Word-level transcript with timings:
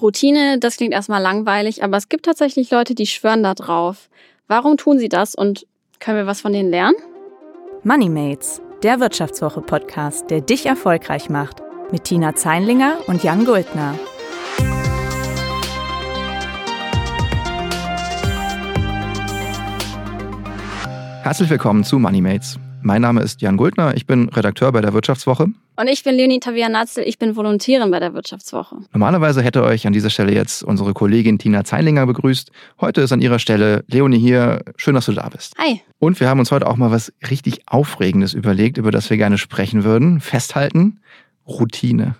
Routine, 0.00 0.58
das 0.58 0.76
klingt 0.76 0.92
erstmal 0.92 1.20
langweilig, 1.20 1.84
aber 1.84 1.96
es 1.96 2.08
gibt 2.08 2.24
tatsächlich 2.24 2.70
Leute, 2.70 2.94
die 2.94 3.06
schwören 3.06 3.42
da 3.42 3.54
drauf. 3.54 4.08
Warum 4.48 4.76
tun 4.76 4.98
sie 4.98 5.08
das 5.08 5.34
und 5.34 5.66
können 5.98 6.18
wir 6.18 6.26
was 6.26 6.40
von 6.40 6.52
denen 6.52 6.70
lernen? 6.70 6.96
Moneymates, 7.82 8.62
der 8.82 9.00
Wirtschaftswoche-Podcast, 9.00 10.30
der 10.30 10.40
dich 10.40 10.66
erfolgreich 10.66 11.28
macht. 11.28 11.62
Mit 11.92 12.04
Tina 12.04 12.34
Zeinlinger 12.34 12.98
und 13.08 13.22
Jan 13.22 13.44
Guldner. 13.44 13.98
Herzlich 21.22 21.50
willkommen 21.50 21.84
zu 21.84 21.98
Moneymates. 21.98 22.58
Mein 22.82 23.02
Name 23.02 23.20
ist 23.20 23.42
Jan 23.42 23.56
Guldner, 23.56 23.94
ich 23.94 24.06
bin 24.06 24.28
Redakteur 24.30 24.72
bei 24.72 24.80
der 24.80 24.94
Wirtschaftswoche. 24.94 25.48
Und 25.76 25.88
ich 25.88 26.02
bin 26.02 26.14
Leonie 26.14 26.40
Tavianatzel, 26.40 27.04
ich 27.06 27.18
bin 27.18 27.36
Volontärin 27.36 27.90
bei 27.90 28.00
der 28.00 28.14
Wirtschaftswoche. 28.14 28.76
Normalerweise 28.92 29.42
hätte 29.42 29.62
euch 29.62 29.86
an 29.86 29.92
dieser 29.92 30.10
Stelle 30.10 30.32
jetzt 30.32 30.62
unsere 30.62 30.94
Kollegin 30.94 31.38
Tina 31.38 31.64
Zeilinger 31.64 32.06
begrüßt. 32.06 32.50
Heute 32.80 33.02
ist 33.02 33.12
an 33.12 33.20
ihrer 33.20 33.38
Stelle 33.38 33.84
Leonie 33.86 34.18
hier. 34.18 34.62
Schön, 34.76 34.94
dass 34.94 35.06
du 35.06 35.12
da 35.12 35.28
bist. 35.28 35.54
Hi. 35.58 35.80
Und 35.98 36.20
wir 36.20 36.28
haben 36.28 36.40
uns 36.40 36.50
heute 36.50 36.66
auch 36.66 36.76
mal 36.76 36.90
was 36.90 37.12
richtig 37.30 37.62
Aufregendes 37.66 38.34
überlegt, 38.34 38.78
über 38.78 38.90
das 38.90 39.10
wir 39.10 39.16
gerne 39.16 39.38
sprechen 39.38 39.84
würden. 39.84 40.20
Festhalten, 40.20 41.00
Routine. 41.46 42.16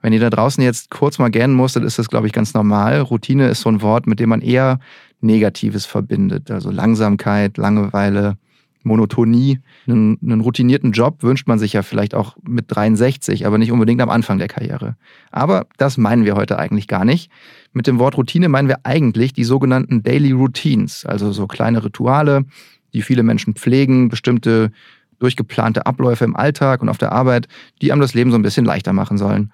Wenn 0.00 0.12
ihr 0.12 0.20
da 0.20 0.30
draußen 0.30 0.62
jetzt 0.62 0.90
kurz 0.90 1.18
mal 1.18 1.30
gähnen 1.30 1.54
musstet, 1.54 1.84
ist 1.84 1.98
das, 1.98 2.08
glaube 2.08 2.26
ich, 2.26 2.32
ganz 2.32 2.54
normal. 2.54 3.00
Routine 3.00 3.48
ist 3.48 3.60
so 3.60 3.68
ein 3.68 3.82
Wort, 3.82 4.06
mit 4.06 4.20
dem 4.20 4.30
man 4.30 4.40
eher 4.40 4.80
Negatives 5.20 5.86
verbindet. 5.86 6.50
Also 6.50 6.70
Langsamkeit, 6.70 7.56
Langeweile, 7.56 8.36
Monotonie. 8.84 9.60
Einen, 9.86 10.18
einen, 10.22 10.40
routinierten 10.40 10.92
Job 10.92 11.22
wünscht 11.22 11.48
man 11.48 11.58
sich 11.58 11.72
ja 11.72 11.82
vielleicht 11.82 12.14
auch 12.14 12.36
mit 12.46 12.66
63, 12.68 13.46
aber 13.46 13.58
nicht 13.58 13.72
unbedingt 13.72 14.00
am 14.00 14.10
Anfang 14.10 14.38
der 14.38 14.48
Karriere. 14.48 14.96
Aber 15.30 15.66
das 15.76 15.98
meinen 15.98 16.24
wir 16.24 16.34
heute 16.34 16.58
eigentlich 16.58 16.88
gar 16.88 17.04
nicht. 17.04 17.30
Mit 17.72 17.86
dem 17.86 17.98
Wort 17.98 18.16
Routine 18.16 18.48
meinen 18.48 18.68
wir 18.68 18.80
eigentlich 18.84 19.32
die 19.32 19.44
sogenannten 19.44 20.02
Daily 20.02 20.32
Routines, 20.32 21.06
also 21.06 21.32
so 21.32 21.46
kleine 21.46 21.84
Rituale, 21.84 22.44
die 22.92 23.02
viele 23.02 23.22
Menschen 23.22 23.54
pflegen, 23.54 24.08
bestimmte 24.08 24.70
durchgeplante 25.18 25.86
Abläufe 25.86 26.24
im 26.24 26.36
Alltag 26.36 26.82
und 26.82 26.88
auf 26.88 26.98
der 26.98 27.12
Arbeit, 27.12 27.46
die 27.80 27.92
einem 27.92 28.00
das 28.00 28.14
Leben 28.14 28.30
so 28.30 28.36
ein 28.36 28.42
bisschen 28.42 28.64
leichter 28.64 28.92
machen 28.92 29.18
sollen. 29.18 29.52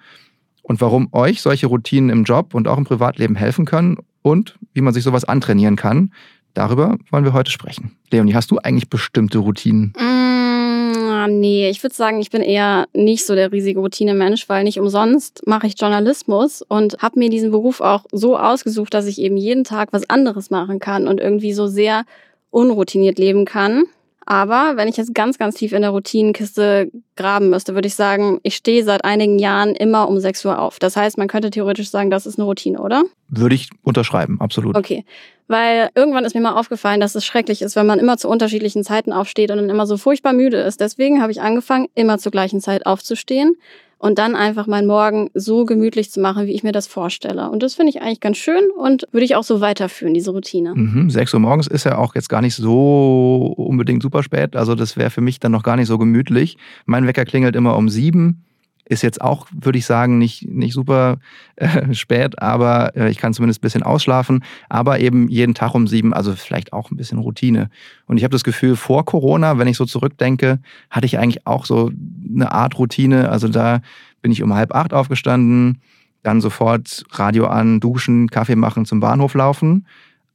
Und 0.63 0.81
warum 0.81 1.09
euch 1.11 1.41
solche 1.41 1.67
Routinen 1.67 2.09
im 2.09 2.23
Job 2.23 2.53
und 2.53 2.67
auch 2.67 2.77
im 2.77 2.85
Privatleben 2.85 3.35
helfen 3.35 3.65
können 3.65 3.97
und 4.21 4.57
wie 4.73 4.81
man 4.81 4.93
sich 4.93 5.03
sowas 5.03 5.25
antrainieren 5.25 5.75
kann, 5.75 6.11
Darüber 6.53 6.97
wollen 7.11 7.23
wir 7.23 7.33
heute 7.33 7.51
sprechen. 7.51 7.95
Leonie, 8.11 8.33
hast 8.33 8.51
du 8.51 8.57
eigentlich 8.57 8.89
bestimmte 8.89 9.37
Routinen? 9.39 9.93
Mm, 9.97 11.39
nee, 11.39 11.69
ich 11.69 11.81
würde 11.83 11.95
sagen, 11.95 12.19
ich 12.19 12.29
bin 12.29 12.41
eher 12.41 12.87
nicht 12.93 13.25
so 13.25 13.35
der 13.35 13.51
riesige 13.51 13.79
Routinemensch, 13.79 14.49
weil 14.49 14.63
nicht 14.63 14.79
umsonst 14.79 15.45
mache 15.45 15.67
ich 15.67 15.79
Journalismus 15.79 16.61
und 16.61 16.97
habe 16.99 17.19
mir 17.19 17.29
diesen 17.29 17.51
Beruf 17.51 17.81
auch 17.81 18.05
so 18.11 18.37
ausgesucht, 18.37 18.93
dass 18.93 19.05
ich 19.05 19.19
eben 19.19 19.37
jeden 19.37 19.63
Tag 19.63 19.89
was 19.91 20.09
anderes 20.09 20.49
machen 20.49 20.79
kann 20.79 21.07
und 21.07 21.19
irgendwie 21.19 21.53
so 21.53 21.67
sehr 21.67 22.03
unroutiniert 22.49 23.19
leben 23.19 23.45
kann. 23.45 23.83
Aber 24.29 24.73
wenn 24.75 24.87
ich 24.87 24.95
jetzt 24.95 25.15
ganz, 25.15 25.39
ganz 25.39 25.55
tief 25.55 25.73
in 25.73 25.81
der 25.81 25.89
Routinenkiste 25.89 26.91
graben 27.15 27.49
müsste, 27.49 27.73
würde 27.73 27.87
ich 27.87 27.95
sagen, 27.95 28.39
ich 28.43 28.55
stehe 28.55 28.83
seit 28.83 29.03
einigen 29.03 29.39
Jahren 29.39 29.73
immer 29.73 30.07
um 30.07 30.19
6 30.19 30.45
Uhr 30.45 30.59
auf. 30.59 30.77
Das 30.77 30.95
heißt, 30.95 31.17
man 31.17 31.27
könnte 31.27 31.49
theoretisch 31.49 31.89
sagen, 31.89 32.11
das 32.11 32.27
ist 32.27 32.37
eine 32.37 32.45
Routine, 32.45 32.79
oder? 32.79 33.01
Würde 33.27 33.55
ich 33.55 33.69
unterschreiben, 33.81 34.39
absolut. 34.39 34.77
Okay. 34.77 35.03
Weil 35.47 35.89
irgendwann 35.95 36.25
ist 36.25 36.35
mir 36.35 36.41
mal 36.41 36.53
aufgefallen, 36.53 36.99
dass 36.99 37.15
es 37.15 37.25
schrecklich 37.25 37.63
ist, 37.63 37.75
wenn 37.75 37.87
man 37.87 37.97
immer 37.97 38.17
zu 38.17 38.29
unterschiedlichen 38.29 38.83
Zeiten 38.83 39.11
aufsteht 39.11 39.49
und 39.49 39.57
dann 39.57 39.69
immer 39.71 39.87
so 39.87 39.97
furchtbar 39.97 40.33
müde 40.33 40.57
ist. 40.57 40.79
Deswegen 40.79 41.23
habe 41.23 41.31
ich 41.31 41.41
angefangen, 41.41 41.87
immer 41.95 42.19
zur 42.19 42.31
gleichen 42.31 42.61
Zeit 42.61 42.85
aufzustehen 42.85 43.55
und 43.99 44.17
dann 44.17 44.35
einfach 44.35 44.65
meinen 44.65 44.87
Morgen 44.87 45.29
so 45.33 45.65
gemütlich 45.65 46.09
zu 46.09 46.21
machen, 46.21 46.47
wie 46.47 46.53
ich 46.53 46.63
mir 46.63 46.71
das 46.71 46.87
vorstelle. 46.87 47.51
Und 47.51 47.61
das 47.61 47.75
finde 47.75 47.91
ich 47.91 48.01
eigentlich 48.01 48.21
ganz 48.21 48.37
schön 48.37 48.63
und 48.77 49.05
würde 49.11 49.25
ich 49.25 49.35
auch 49.35 49.43
so 49.43 49.61
weiterführen, 49.61 50.13
diese 50.13 50.31
Routine. 50.31 50.73
Mhm, 50.73 51.09
6 51.09 51.33
Uhr 51.33 51.39
morgens 51.41 51.67
ist 51.67 51.83
ja 51.83 51.97
auch 51.97 52.15
jetzt 52.15 52.29
gar 52.29 52.41
nicht 52.41 52.55
so 52.55 53.53
unbedingt 53.57 54.01
super 54.01 54.23
spät. 54.23 54.55
Also 54.55 54.73
das 54.73 54.97
wäre 54.97 55.09
für 55.09 55.21
mich 55.21 55.39
dann 55.39 55.51
noch 55.51 55.63
gar 55.63 55.75
nicht 55.75 55.87
so 55.87 55.97
gemütlich. 55.97 56.57
Mein 56.85 57.05
Wecker 57.05 57.25
klingelt 57.25 57.55
immer 57.55 57.75
um 57.75 57.89
sieben. 57.89 58.45
Ist 58.89 59.03
jetzt 59.03 59.21
auch, 59.21 59.45
würde 59.51 59.77
ich 59.77 59.85
sagen, 59.85 60.17
nicht, 60.17 60.49
nicht 60.49 60.73
super 60.73 61.19
äh, 61.57 61.93
spät, 61.93 62.41
aber 62.41 62.95
äh, 62.97 63.09
ich 63.11 63.19
kann 63.19 63.35
zumindest 63.35 63.59
ein 63.59 63.61
bisschen 63.61 63.83
ausschlafen. 63.83 64.43
Aber 64.67 64.99
eben 64.99 65.29
jeden 65.29 65.53
Tag 65.53 65.75
um 65.75 65.87
sieben, 65.87 66.11
also 66.11 66.35
vielleicht 66.35 66.73
auch 66.73 66.89
ein 66.89 66.97
bisschen 66.97 67.19
Routine. 67.19 67.69
Und 68.07 68.17
ich 68.17 68.23
habe 68.23 68.31
das 68.31 68.43
Gefühl, 68.43 68.75
vor 68.75 69.05
Corona, 69.05 69.59
wenn 69.59 69.67
ich 69.67 69.77
so 69.77 69.85
zurückdenke, 69.85 70.59
hatte 70.89 71.05
ich 71.05 71.19
eigentlich 71.19 71.45
auch 71.45 71.65
so 71.65 71.91
eine 72.33 72.51
Art 72.51 72.79
Routine. 72.79 73.29
Also 73.29 73.47
da 73.47 73.81
bin 74.23 74.31
ich 74.31 74.41
um 74.41 74.55
halb 74.55 74.73
acht 74.73 74.91
aufgestanden, 74.91 75.81
dann 76.23 76.41
sofort 76.41 77.05
Radio 77.11 77.45
an, 77.45 77.79
duschen, 77.79 78.27
Kaffee 78.27 78.55
machen, 78.55 78.85
zum 78.85 78.99
Bahnhof 78.99 79.35
laufen. 79.35 79.85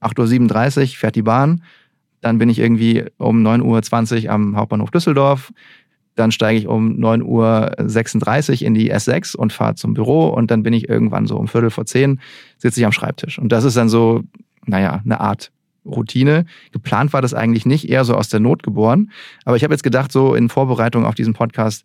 8.37 0.01 0.81
Uhr 0.81 0.87
fährt 0.97 1.17
die 1.17 1.23
Bahn. 1.23 1.63
Dann 2.21 2.39
bin 2.39 2.49
ich 2.49 2.59
irgendwie 2.59 3.05
um 3.19 3.45
9.20 3.45 4.25
Uhr 4.25 4.31
am 4.31 4.57
Hauptbahnhof 4.57 4.91
Düsseldorf 4.91 5.53
dann 6.15 6.31
steige 6.31 6.59
ich 6.59 6.67
um 6.67 6.97
9.36 6.99 8.61
Uhr 8.61 8.67
in 8.67 8.75
die 8.75 8.93
S6 8.93 9.37
und 9.37 9.53
fahre 9.53 9.75
zum 9.75 9.95
Büro 9.95 10.29
und 10.29 10.51
dann 10.51 10.63
bin 10.63 10.73
ich 10.73 10.89
irgendwann 10.89 11.27
so 11.27 11.37
um 11.37 11.49
Viertel 11.49 11.71
vor 11.71 11.87
zehn, 11.87 12.21
sitze 12.59 12.81
ich 12.81 12.87
am 12.87 12.93
Schreibtisch. 12.93 13.39
Und 13.39 13.51
das 13.51 13.65
ist 13.65 13.77
dann 13.77 13.89
so, 13.89 14.23
naja, 14.67 15.01
eine 15.05 15.21
Art 15.21 15.51
Routine. 15.85 16.47
Geplant 16.73 17.13
war 17.13 17.23
das 17.23 17.35
eigentlich 17.35 17.67
nicht, 17.67 17.89
eher 17.89 18.05
so 18.05 18.15
aus 18.15 18.29
der 18.29 18.41
Not 18.41 18.63
geboren. 18.63 19.11
Aber 19.45 19.57
ich 19.57 19.65
habe 19.65 19.75
jetzt 19.75 19.83
gedacht, 19.83 20.13
so 20.13 20.35
in 20.35 20.49
Vorbereitung 20.49 21.05
auf 21.05 21.15
diesen 21.15 21.35
Podcast, 21.35 21.85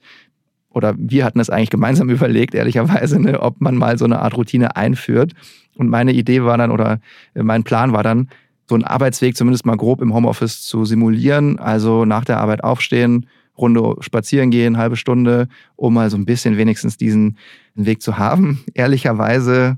oder 0.69 0.94
wir 0.97 1.25
hatten 1.25 1.39
das 1.39 1.50
eigentlich 1.50 1.72
gemeinsam 1.72 2.09
überlegt, 2.09 2.56
ehrlicherweise, 2.56 3.19
ne, 3.19 3.41
ob 3.41 3.59
man 3.62 3.75
mal 3.75 3.97
so 3.97 4.06
eine 4.06 4.19
Art 4.19 4.38
Routine 4.38 4.75
einführt. 4.75 5.34
Und 5.75 5.89
meine 5.89 6.13
Idee 6.13 6.44
war 6.44 6.57
dann, 6.57 6.72
oder 6.72 7.00
mein 7.34 7.63
Plan 7.63 7.94
war 7.94 8.03
dann, 8.03 8.29
so 8.68 8.75
einen 8.75 8.84
Arbeitsweg 8.84 9.35
zumindest 9.35 9.66
mal 9.66 9.78
grob 9.78 10.00
im 10.00 10.13
Homeoffice 10.13 10.62
zu 10.62 10.85
simulieren. 10.85 11.57
Also 11.57 12.06
nach 12.06 12.23
der 12.23 12.39
Arbeit 12.39 12.63
aufstehen, 12.63 13.25
Runde 13.59 13.96
spazieren 14.02 14.52
gehen, 14.52 14.78
halbe 14.78 14.96
Stunde, 14.96 15.47
um 15.75 15.94
mal 15.94 16.09
so 16.09 16.18
ein 16.18 16.25
bisschen 16.25 16.58
wenigstens 16.58 16.97
diesen 16.97 17.38
Weg 17.75 18.02
zu 18.02 18.18
haben. 18.18 18.64
Ehrlicherweise, 18.74 19.78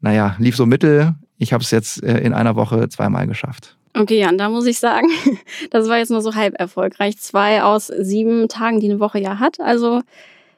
naja, 0.00 0.36
lief 0.38 0.56
so 0.56 0.66
mittel. 0.66 1.14
Ich 1.38 1.52
habe 1.52 1.62
es 1.62 1.70
jetzt 1.70 2.02
äh, 2.02 2.18
in 2.18 2.32
einer 2.32 2.56
Woche 2.56 2.88
zweimal 2.88 3.26
geschafft. 3.26 3.76
Okay, 3.94 4.20
Jan, 4.20 4.38
da 4.38 4.48
muss 4.48 4.66
ich 4.66 4.78
sagen, 4.78 5.08
das 5.70 5.88
war 5.88 5.98
jetzt 5.98 6.10
nur 6.10 6.22
so 6.22 6.34
halb 6.34 6.54
erfolgreich. 6.58 7.18
Zwei 7.18 7.62
aus 7.62 7.86
sieben 7.86 8.48
Tagen, 8.48 8.80
die 8.80 8.90
eine 8.90 9.00
Woche 9.00 9.18
ja 9.18 9.38
hat. 9.38 9.60
Also 9.60 10.02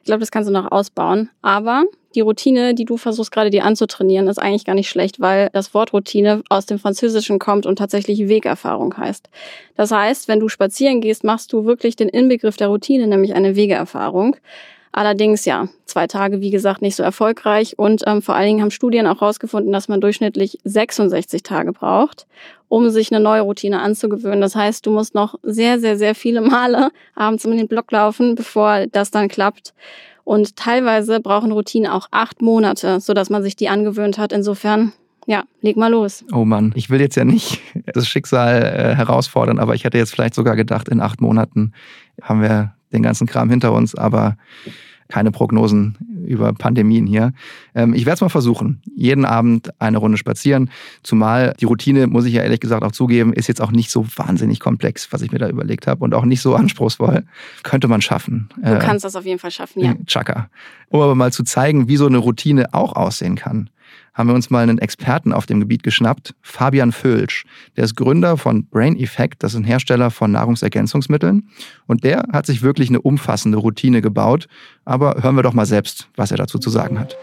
ich 0.01 0.05
glaube, 0.05 0.19
das 0.19 0.31
kannst 0.31 0.49
du 0.49 0.53
noch 0.53 0.71
ausbauen. 0.71 1.29
Aber 1.41 1.83
die 2.15 2.21
Routine, 2.21 2.73
die 2.75 2.85
du 2.85 2.97
versuchst 2.97 3.31
gerade 3.31 3.49
dir 3.49 3.65
anzutrainieren, 3.65 4.27
ist 4.27 4.37
eigentlich 4.37 4.65
gar 4.65 4.75
nicht 4.75 4.89
schlecht, 4.89 5.19
weil 5.19 5.49
das 5.53 5.73
Wort 5.73 5.93
Routine 5.93 6.43
aus 6.49 6.65
dem 6.65 6.79
Französischen 6.79 7.39
kommt 7.39 7.65
und 7.65 7.77
tatsächlich 7.77 8.27
Wegerfahrung 8.27 8.95
heißt. 8.97 9.29
Das 9.75 9.91
heißt, 9.91 10.27
wenn 10.27 10.39
du 10.39 10.49
spazieren 10.49 11.01
gehst, 11.01 11.23
machst 11.23 11.53
du 11.53 11.65
wirklich 11.65 11.95
den 11.95 12.09
Inbegriff 12.09 12.57
der 12.57 12.67
Routine, 12.67 13.07
nämlich 13.07 13.33
eine 13.33 13.55
Wegeerfahrung. 13.55 14.35
Allerdings 14.93 15.45
ja, 15.45 15.69
zwei 15.85 16.07
Tage, 16.07 16.41
wie 16.41 16.51
gesagt, 16.51 16.81
nicht 16.81 16.97
so 16.97 17.03
erfolgreich 17.03 17.79
und 17.79 18.03
ähm, 18.07 18.21
vor 18.21 18.35
allen 18.35 18.47
Dingen 18.47 18.61
haben 18.61 18.71
Studien 18.71 19.07
auch 19.07 19.21
herausgefunden, 19.21 19.71
dass 19.71 19.87
man 19.87 20.01
durchschnittlich 20.01 20.59
66 20.65 21.43
Tage 21.43 21.71
braucht, 21.71 22.27
um 22.67 22.89
sich 22.89 23.09
eine 23.11 23.23
neue 23.23 23.41
Routine 23.41 23.79
anzugewöhnen. 23.79 24.41
Das 24.41 24.55
heißt, 24.55 24.85
du 24.85 24.91
musst 24.91 25.15
noch 25.15 25.35
sehr, 25.43 25.79
sehr, 25.79 25.97
sehr 25.97 26.13
viele 26.13 26.41
Male 26.41 26.91
abends 27.15 27.45
um 27.45 27.55
den 27.55 27.69
Block 27.69 27.89
laufen, 27.91 28.35
bevor 28.35 28.85
das 28.87 29.11
dann 29.11 29.29
klappt. 29.29 29.73
Und 30.31 30.55
teilweise 30.55 31.19
brauchen 31.19 31.51
Routinen 31.51 31.91
auch 31.91 32.07
acht 32.09 32.41
Monate, 32.41 33.01
sodass 33.01 33.29
man 33.29 33.43
sich 33.43 33.57
die 33.57 33.67
angewöhnt 33.67 34.17
hat. 34.17 34.31
Insofern, 34.31 34.93
ja, 35.25 35.43
leg 35.59 35.75
mal 35.75 35.91
los. 35.91 36.23
Oh 36.31 36.45
Mann, 36.45 36.71
ich 36.73 36.89
will 36.89 37.01
jetzt 37.01 37.17
ja 37.17 37.25
nicht 37.25 37.59
das 37.93 38.07
Schicksal 38.07 38.63
äh, 38.63 38.95
herausfordern, 38.95 39.59
aber 39.59 39.75
ich 39.75 39.83
hätte 39.83 39.97
jetzt 39.97 40.13
vielleicht 40.13 40.33
sogar 40.33 40.55
gedacht, 40.55 40.87
in 40.87 41.01
acht 41.01 41.19
Monaten 41.19 41.73
haben 42.21 42.41
wir 42.41 42.75
den 42.93 43.03
ganzen 43.03 43.27
Kram 43.27 43.49
hinter 43.49 43.73
uns, 43.73 43.93
aber 43.93 44.37
keine 45.09 45.31
Prognosen 45.31 45.97
über 46.25 46.53
Pandemien 46.53 47.07
hier. 47.07 47.33
Ähm, 47.75 47.93
ich 47.93 48.05
werde 48.05 48.15
es 48.15 48.21
mal 48.21 48.29
versuchen. 48.29 48.81
Jeden 48.95 49.25
Abend 49.25 49.69
eine 49.79 49.97
Runde 49.97 50.17
spazieren. 50.17 50.69
Zumal 51.03 51.53
die 51.59 51.65
Routine, 51.65 52.07
muss 52.07 52.25
ich 52.25 52.33
ja 52.33 52.43
ehrlich 52.43 52.59
gesagt 52.59 52.83
auch 52.83 52.91
zugeben, 52.91 53.33
ist 53.33 53.47
jetzt 53.47 53.61
auch 53.61 53.71
nicht 53.71 53.91
so 53.91 54.05
wahnsinnig 54.15 54.59
komplex, 54.59 55.11
was 55.11 55.21
ich 55.21 55.31
mir 55.31 55.39
da 55.39 55.49
überlegt 55.49 55.87
habe 55.87 56.03
und 56.03 56.13
auch 56.13 56.25
nicht 56.25 56.41
so 56.41 56.55
anspruchsvoll. 56.61 57.23
Könnte 57.63 57.87
man 57.87 58.01
schaffen. 58.01 58.49
Du 58.57 58.75
äh, 58.75 58.79
kannst 58.79 59.05
das 59.05 59.15
auf 59.15 59.25
jeden 59.25 59.39
Fall 59.39 59.51
schaffen, 59.51 59.83
ja. 59.83 59.95
Chaka. 60.05 60.49
Um 60.89 61.01
aber 61.01 61.15
mal 61.15 61.31
zu 61.31 61.43
zeigen, 61.43 61.87
wie 61.87 61.97
so 61.97 62.05
eine 62.05 62.17
Routine 62.17 62.73
auch 62.73 62.95
aussehen 62.95 63.35
kann 63.35 63.69
haben 64.13 64.29
wir 64.29 64.35
uns 64.35 64.49
mal 64.49 64.63
einen 64.63 64.77
Experten 64.77 65.33
auf 65.33 65.45
dem 65.45 65.59
Gebiet 65.59 65.83
geschnappt, 65.83 66.33
Fabian 66.41 66.91
Völsch. 66.91 67.45
Der 67.77 67.85
ist 67.85 67.95
Gründer 67.95 68.37
von 68.37 68.65
Brain 68.65 68.97
Effect, 68.97 69.43
das 69.43 69.53
ist 69.53 69.59
ein 69.59 69.63
Hersteller 69.63 70.11
von 70.11 70.31
Nahrungsergänzungsmitteln. 70.31 71.49
Und 71.87 72.03
der 72.03 72.25
hat 72.31 72.45
sich 72.45 72.61
wirklich 72.61 72.89
eine 72.89 73.01
umfassende 73.01 73.57
Routine 73.57 74.01
gebaut. 74.01 74.47
Aber 74.85 75.21
hören 75.21 75.35
wir 75.35 75.43
doch 75.43 75.53
mal 75.53 75.65
selbst, 75.65 76.09
was 76.15 76.31
er 76.31 76.37
dazu 76.37 76.59
zu 76.59 76.69
sagen 76.69 76.99
hat. 76.99 77.17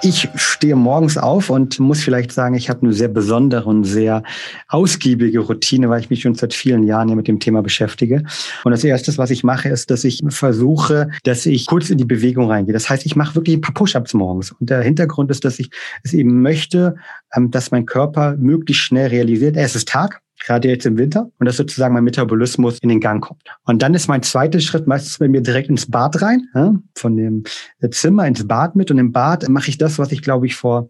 Ich 0.00 0.28
stehe 0.36 0.76
morgens 0.76 1.18
auf 1.18 1.50
und 1.50 1.80
muss 1.80 2.02
vielleicht 2.02 2.30
sagen, 2.30 2.54
ich 2.54 2.70
habe 2.70 2.82
eine 2.82 2.92
sehr 2.92 3.08
besondere 3.08 3.64
und 3.64 3.82
sehr 3.82 4.22
ausgiebige 4.68 5.40
Routine, 5.40 5.90
weil 5.90 6.00
ich 6.00 6.08
mich 6.08 6.22
schon 6.22 6.36
seit 6.36 6.54
vielen 6.54 6.84
Jahren 6.84 7.08
hier 7.08 7.16
mit 7.16 7.26
dem 7.26 7.40
Thema 7.40 7.62
beschäftige. 7.62 8.22
Und 8.62 8.70
das 8.70 8.84
Erste, 8.84 9.16
was 9.18 9.30
ich 9.30 9.42
mache, 9.42 9.68
ist, 9.68 9.90
dass 9.90 10.04
ich 10.04 10.22
versuche, 10.28 11.10
dass 11.24 11.46
ich 11.46 11.66
kurz 11.66 11.90
in 11.90 11.98
die 11.98 12.04
Bewegung 12.04 12.48
reingehe. 12.48 12.72
Das 12.72 12.88
heißt, 12.88 13.06
ich 13.06 13.16
mache 13.16 13.34
wirklich 13.34 13.56
ein 13.56 13.60
paar 13.60 13.74
Push-ups 13.74 14.14
morgens. 14.14 14.52
Und 14.52 14.70
der 14.70 14.82
Hintergrund 14.82 15.32
ist, 15.32 15.44
dass 15.44 15.58
ich 15.58 15.70
es 16.04 16.12
eben 16.12 16.42
möchte, 16.42 16.94
ähm, 17.34 17.50
dass 17.50 17.72
mein 17.72 17.84
Körper 17.84 18.36
möglichst 18.36 18.84
schnell 18.84 19.08
realisiert, 19.08 19.56
es 19.56 19.74
ist 19.74 19.88
Tag, 19.88 20.20
gerade 20.48 20.68
jetzt 20.68 20.86
im 20.86 20.98
Winter, 20.98 21.30
und 21.38 21.46
dass 21.46 21.58
sozusagen 21.58 21.94
mein 21.94 22.04
Metabolismus 22.04 22.78
in 22.80 22.88
den 22.88 23.00
Gang 23.00 23.22
kommt. 23.22 23.42
Und 23.64 23.82
dann 23.82 23.94
ist 23.94 24.08
mein 24.08 24.22
zweiter 24.22 24.60
Schritt 24.60 24.86
meistens 24.86 25.18
bei 25.18 25.28
mir 25.28 25.42
direkt 25.42 25.68
ins 25.68 25.88
Bad 25.88 26.20
rein, 26.22 26.48
von 26.96 27.16
dem 27.16 27.44
Zimmer 27.90 28.26
ins 28.26 28.46
Bad 28.46 28.74
mit. 28.74 28.90
Und 28.90 28.98
im 28.98 29.12
Bad 29.12 29.48
mache 29.48 29.68
ich 29.68 29.78
das, 29.78 29.98
was 29.98 30.10
ich 30.10 30.22
glaube 30.22 30.46
ich 30.46 30.56
vor 30.56 30.88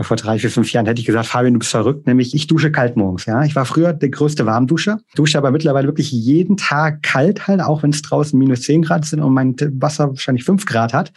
ja, 0.00 0.04
vor 0.04 0.16
drei, 0.16 0.38
vier, 0.38 0.50
fünf 0.50 0.72
Jahren 0.72 0.86
hätte 0.86 1.00
ich 1.00 1.06
gesagt, 1.06 1.26
Fabian, 1.26 1.52
du 1.52 1.58
bist 1.58 1.72
verrückt, 1.72 2.06
nämlich 2.06 2.34
ich 2.34 2.46
dusche 2.46 2.72
kalt 2.72 2.96
morgens. 2.96 3.26
Ja, 3.26 3.44
ich 3.44 3.54
war 3.54 3.66
früher 3.66 3.92
der 3.92 4.08
größte 4.08 4.46
Warmduscher, 4.46 5.00
dusche 5.14 5.36
aber 5.36 5.50
mittlerweile 5.50 5.88
wirklich 5.88 6.10
jeden 6.10 6.56
Tag 6.56 7.02
kalt 7.02 7.46
halt, 7.46 7.60
auch 7.60 7.82
wenn 7.82 7.90
es 7.90 8.00
draußen 8.00 8.38
minus 8.38 8.62
zehn 8.62 8.80
Grad 8.80 9.04
sind 9.04 9.20
und 9.20 9.34
mein 9.34 9.56
Wasser 9.74 10.08
wahrscheinlich 10.08 10.44
fünf 10.44 10.64
Grad 10.64 10.94
hat. 10.94 11.12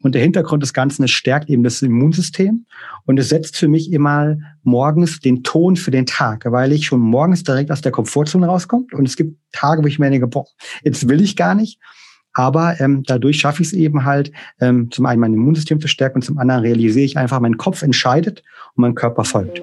Und 0.00 0.14
der 0.14 0.22
Hintergrund 0.22 0.62
des 0.62 0.72
Ganzen, 0.72 1.04
es 1.04 1.10
stärkt 1.10 1.48
eben 1.48 1.62
das 1.62 1.82
Immunsystem 1.82 2.66
und 3.04 3.18
es 3.18 3.28
setzt 3.28 3.56
für 3.56 3.68
mich 3.68 3.92
immer 3.92 4.36
morgens 4.62 5.20
den 5.20 5.42
Ton 5.42 5.76
für 5.76 5.90
den 5.90 6.06
Tag, 6.06 6.44
weil 6.46 6.72
ich 6.72 6.86
schon 6.86 7.00
morgens 7.00 7.44
direkt 7.44 7.70
aus 7.70 7.80
der 7.80 7.92
Komfortzone 7.92 8.46
rauskomme. 8.46 8.86
Und 8.92 9.06
es 9.06 9.16
gibt 9.16 9.38
Tage, 9.52 9.82
wo 9.82 9.86
ich 9.86 9.98
mir 9.98 10.10
denke, 10.10 10.26
boah, 10.26 10.46
jetzt 10.82 11.08
will 11.08 11.20
ich 11.20 11.36
gar 11.36 11.54
nicht. 11.54 11.78
Aber 12.34 12.80
ähm, 12.80 13.04
dadurch 13.06 13.38
schaffe 13.38 13.62
ich 13.62 13.68
es 13.68 13.74
eben 13.74 14.04
halt, 14.04 14.32
ähm, 14.60 14.90
zum 14.90 15.06
einen 15.06 15.20
mein 15.20 15.34
Immunsystem 15.34 15.80
zu 15.80 15.86
stärken 15.86 16.16
und 16.16 16.22
zum 16.22 16.38
anderen 16.38 16.62
realisiere 16.62 17.04
ich 17.04 17.16
einfach, 17.16 17.40
mein 17.40 17.56
Kopf 17.58 17.82
entscheidet 17.82 18.42
und 18.74 18.82
mein 18.82 18.94
Körper 18.96 19.24
folgt. 19.24 19.62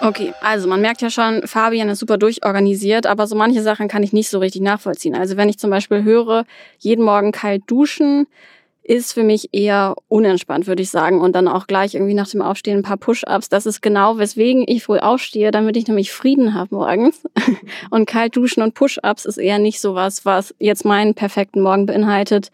Okay, 0.00 0.32
also 0.40 0.68
man 0.68 0.80
merkt 0.80 1.02
ja 1.02 1.10
schon, 1.10 1.46
Fabian 1.46 1.88
ist 1.88 1.98
super 1.98 2.18
durchorganisiert, 2.18 3.06
aber 3.06 3.26
so 3.26 3.36
manche 3.36 3.62
Sachen 3.62 3.88
kann 3.88 4.02
ich 4.02 4.12
nicht 4.12 4.30
so 4.30 4.38
richtig 4.38 4.62
nachvollziehen. 4.62 5.14
Also 5.14 5.36
wenn 5.36 5.48
ich 5.48 5.58
zum 5.58 5.70
Beispiel 5.70 6.02
höre, 6.04 6.44
jeden 6.78 7.04
Morgen 7.04 7.32
kalt 7.32 7.62
duschen, 7.66 8.26
ist 8.82 9.12
für 9.12 9.22
mich 9.22 9.50
eher 9.52 9.94
unentspannt, 10.08 10.66
würde 10.66 10.82
ich 10.82 10.90
sagen. 10.90 11.20
Und 11.20 11.32
dann 11.36 11.48
auch 11.48 11.66
gleich 11.66 11.94
irgendwie 11.94 12.14
nach 12.14 12.28
dem 12.28 12.42
Aufstehen 12.42 12.78
ein 12.78 12.82
paar 12.82 12.96
Push-ups. 12.96 13.48
Das 13.48 13.66
ist 13.66 13.82
genau, 13.82 14.18
weswegen 14.18 14.64
ich 14.66 14.82
früh 14.82 14.98
aufstehe, 14.98 15.50
damit 15.50 15.76
ich 15.76 15.86
nämlich 15.86 16.10
Frieden 16.12 16.54
habe 16.54 16.74
morgens. 16.74 17.22
Und 17.90 18.06
kalt 18.06 18.34
duschen 18.34 18.62
und 18.62 18.74
Push-ups 18.74 19.26
ist 19.26 19.36
eher 19.36 19.58
nicht 19.58 19.80
so 19.80 19.94
was, 19.94 20.24
was 20.24 20.54
jetzt 20.58 20.84
meinen 20.84 21.14
perfekten 21.14 21.60
Morgen 21.60 21.86
beinhaltet. 21.86 22.50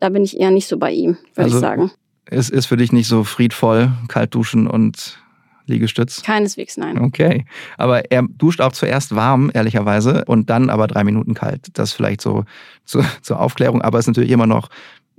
Da 0.00 0.10
bin 0.10 0.22
ich 0.22 0.38
eher 0.38 0.50
nicht 0.50 0.68
so 0.68 0.76
bei 0.76 0.92
ihm, 0.92 1.16
würde 1.34 1.46
also, 1.46 1.56
ich 1.56 1.60
sagen. 1.60 1.90
Es 2.26 2.50
ist 2.50 2.66
für 2.66 2.76
dich 2.76 2.92
nicht 2.92 3.08
so 3.08 3.24
friedvoll, 3.24 3.90
kalt 4.08 4.34
duschen 4.34 4.66
und 4.66 5.18
Liegestütz? 5.66 6.22
Keineswegs, 6.22 6.76
nein. 6.76 6.98
Okay. 6.98 7.44
Aber 7.76 8.10
er 8.10 8.22
duscht 8.22 8.60
auch 8.60 8.72
zuerst 8.72 9.14
warm, 9.14 9.50
ehrlicherweise, 9.54 10.24
und 10.26 10.50
dann 10.50 10.70
aber 10.70 10.86
drei 10.86 11.04
Minuten 11.04 11.34
kalt. 11.34 11.68
Das 11.74 11.92
vielleicht 11.92 12.20
so 12.20 12.44
zur, 12.84 13.04
zur 13.22 13.40
Aufklärung, 13.40 13.82
aber 13.82 13.98
es 13.98 14.04
ist 14.04 14.08
natürlich 14.08 14.30
immer 14.30 14.46
noch 14.46 14.68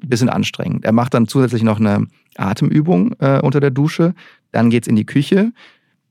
ein 0.01 0.09
bisschen 0.09 0.29
anstrengend. 0.29 0.85
Er 0.85 0.91
macht 0.91 1.13
dann 1.13 1.27
zusätzlich 1.27 1.63
noch 1.63 1.79
eine 1.79 2.07
Atemübung 2.37 3.13
äh, 3.19 3.39
unter 3.39 3.59
der 3.59 3.71
Dusche. 3.71 4.13
Dann 4.51 4.69
geht's 4.69 4.87
in 4.87 4.95
die 4.95 5.05
Küche, 5.05 5.51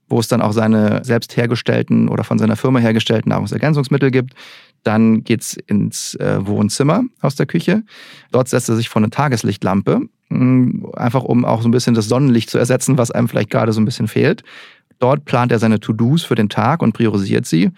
wo 0.09 0.19
es 0.19 0.27
dann 0.27 0.41
auch 0.41 0.53
seine 0.53 1.03
selbst 1.03 1.37
hergestellten 1.37 2.09
oder 2.09 2.23
von 2.23 2.39
seiner 2.39 2.55
Firma 2.55 2.79
hergestellten 2.79 3.29
Nahrungsergänzungsmittel 3.29 4.11
gibt. 4.11 4.33
Dann 4.85 5.23
geht's 5.23 5.57
ins 5.65 6.13
äh, 6.15 6.45
Wohnzimmer 6.45 7.03
aus 7.19 7.33
der 7.35 7.47
Küche. 7.47 7.83
Dort 8.31 8.47
setzt 8.47 8.69
er 8.69 8.75
sich 8.75 8.87
vor 8.87 9.01
eine 9.01 9.09
Tageslichtlampe, 9.09 10.01
mh, 10.29 10.39
mm, 10.39 10.85
einfach 10.95 11.23
um 11.23 11.43
auch 11.43 11.63
so 11.63 11.67
ein 11.67 11.71
bisschen 11.71 11.95
das 11.95 12.07
Sonnenlicht 12.07 12.51
zu 12.51 12.59
ersetzen, 12.59 12.97
was 12.97 13.09
einem 13.09 13.27
vielleicht 13.27 13.49
gerade 13.49 13.73
so 13.73 13.81
ein 13.81 13.85
bisschen 13.85 14.07
fehlt. 14.07 14.43
Dort 14.99 15.25
plant 15.25 15.51
er 15.51 15.57
seine 15.57 15.79
To-Dos 15.79 16.23
für 16.23 16.35
den 16.35 16.49
Tag 16.49 16.83
und 16.83 16.93
priorisiert 16.93 17.47
sie. 17.47 17.71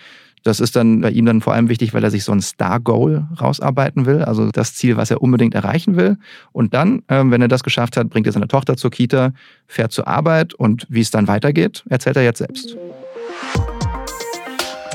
Das 0.44 0.60
ist 0.60 0.76
dann 0.76 1.00
bei 1.00 1.10
ihm 1.10 1.26
dann 1.26 1.40
vor 1.40 1.54
allem 1.54 1.70
wichtig, 1.70 1.94
weil 1.94 2.04
er 2.04 2.12
sich 2.12 2.26
so 2.26 2.34
ein 2.34 2.42
Star-Goal 2.42 3.28
rausarbeiten 3.42 4.06
will, 4.06 4.24
also 4.24 4.52
das 4.52 4.76
Ziel, 4.76 4.98
was 4.98 5.10
er 5.10 5.22
unbedingt 5.22 5.56
erreichen 5.56 5.96
will. 5.96 6.18
Und 6.52 6.74
dann, 6.74 7.04
ähm, 7.08 7.32
wenn 7.32 7.42
er 7.42 7.48
das 7.48 7.64
geschafft 7.64 7.96
hat, 7.96 8.10
bringt 8.10 8.28
er 8.28 8.34
seine 8.34 8.50
Tochter 8.50 8.76
zur 8.76 8.92
Kita, 8.92 9.32
fährt 9.66 9.94
zur 9.94 10.08
Arbeit 10.08 10.54
und 10.54 10.86
wie 10.90 11.02
es 11.02 11.12
dann 11.12 11.28
weitergeht, 11.28 11.86
erzählt 11.90 12.18
er 12.18 12.24
jetzt 12.24 12.40
selbst 12.40 12.78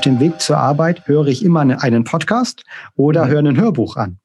dem 0.05 0.19
Weg 0.19 0.41
zur 0.41 0.57
Arbeit 0.57 1.07
höre 1.07 1.27
ich 1.27 1.43
immer 1.43 1.61
einen 1.61 2.03
Podcast 2.03 2.63
oder 2.95 3.25
mhm. 3.25 3.29
höre 3.29 3.39
ein 3.39 3.61
Hörbuch 3.61 3.95
an, 3.95 4.19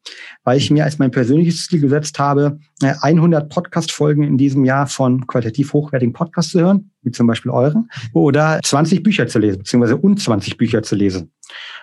weil 0.45 0.59
ich 0.59 0.71
mir 0.71 0.85
als 0.85 0.99
mein 0.99 1.11
persönliches 1.11 1.67
Ziel 1.67 1.81
gesetzt 1.81 2.19
habe, 2.19 2.59
100 2.83 3.45
äh, 3.45 3.47
Podcast-Folgen 3.49 4.23
in 4.23 4.39
diesem 4.39 4.65
Jahr 4.65 4.87
von 4.87 5.27
qualitativ 5.27 5.73
hochwertigen 5.73 6.13
Podcasts 6.13 6.53
zu 6.53 6.61
hören, 6.61 6.91
wie 7.03 7.11
zum 7.11 7.27
Beispiel 7.27 7.51
euren, 7.51 7.89
oder 8.13 8.61
20 8.63 9.03
Bücher 9.03 9.27
zu 9.27 9.39
lesen, 9.39 9.59
beziehungsweise 9.59 9.97
und 9.97 10.21
20 10.21 10.57
Bücher 10.57 10.83
zu 10.83 10.95
lesen. 10.95 11.33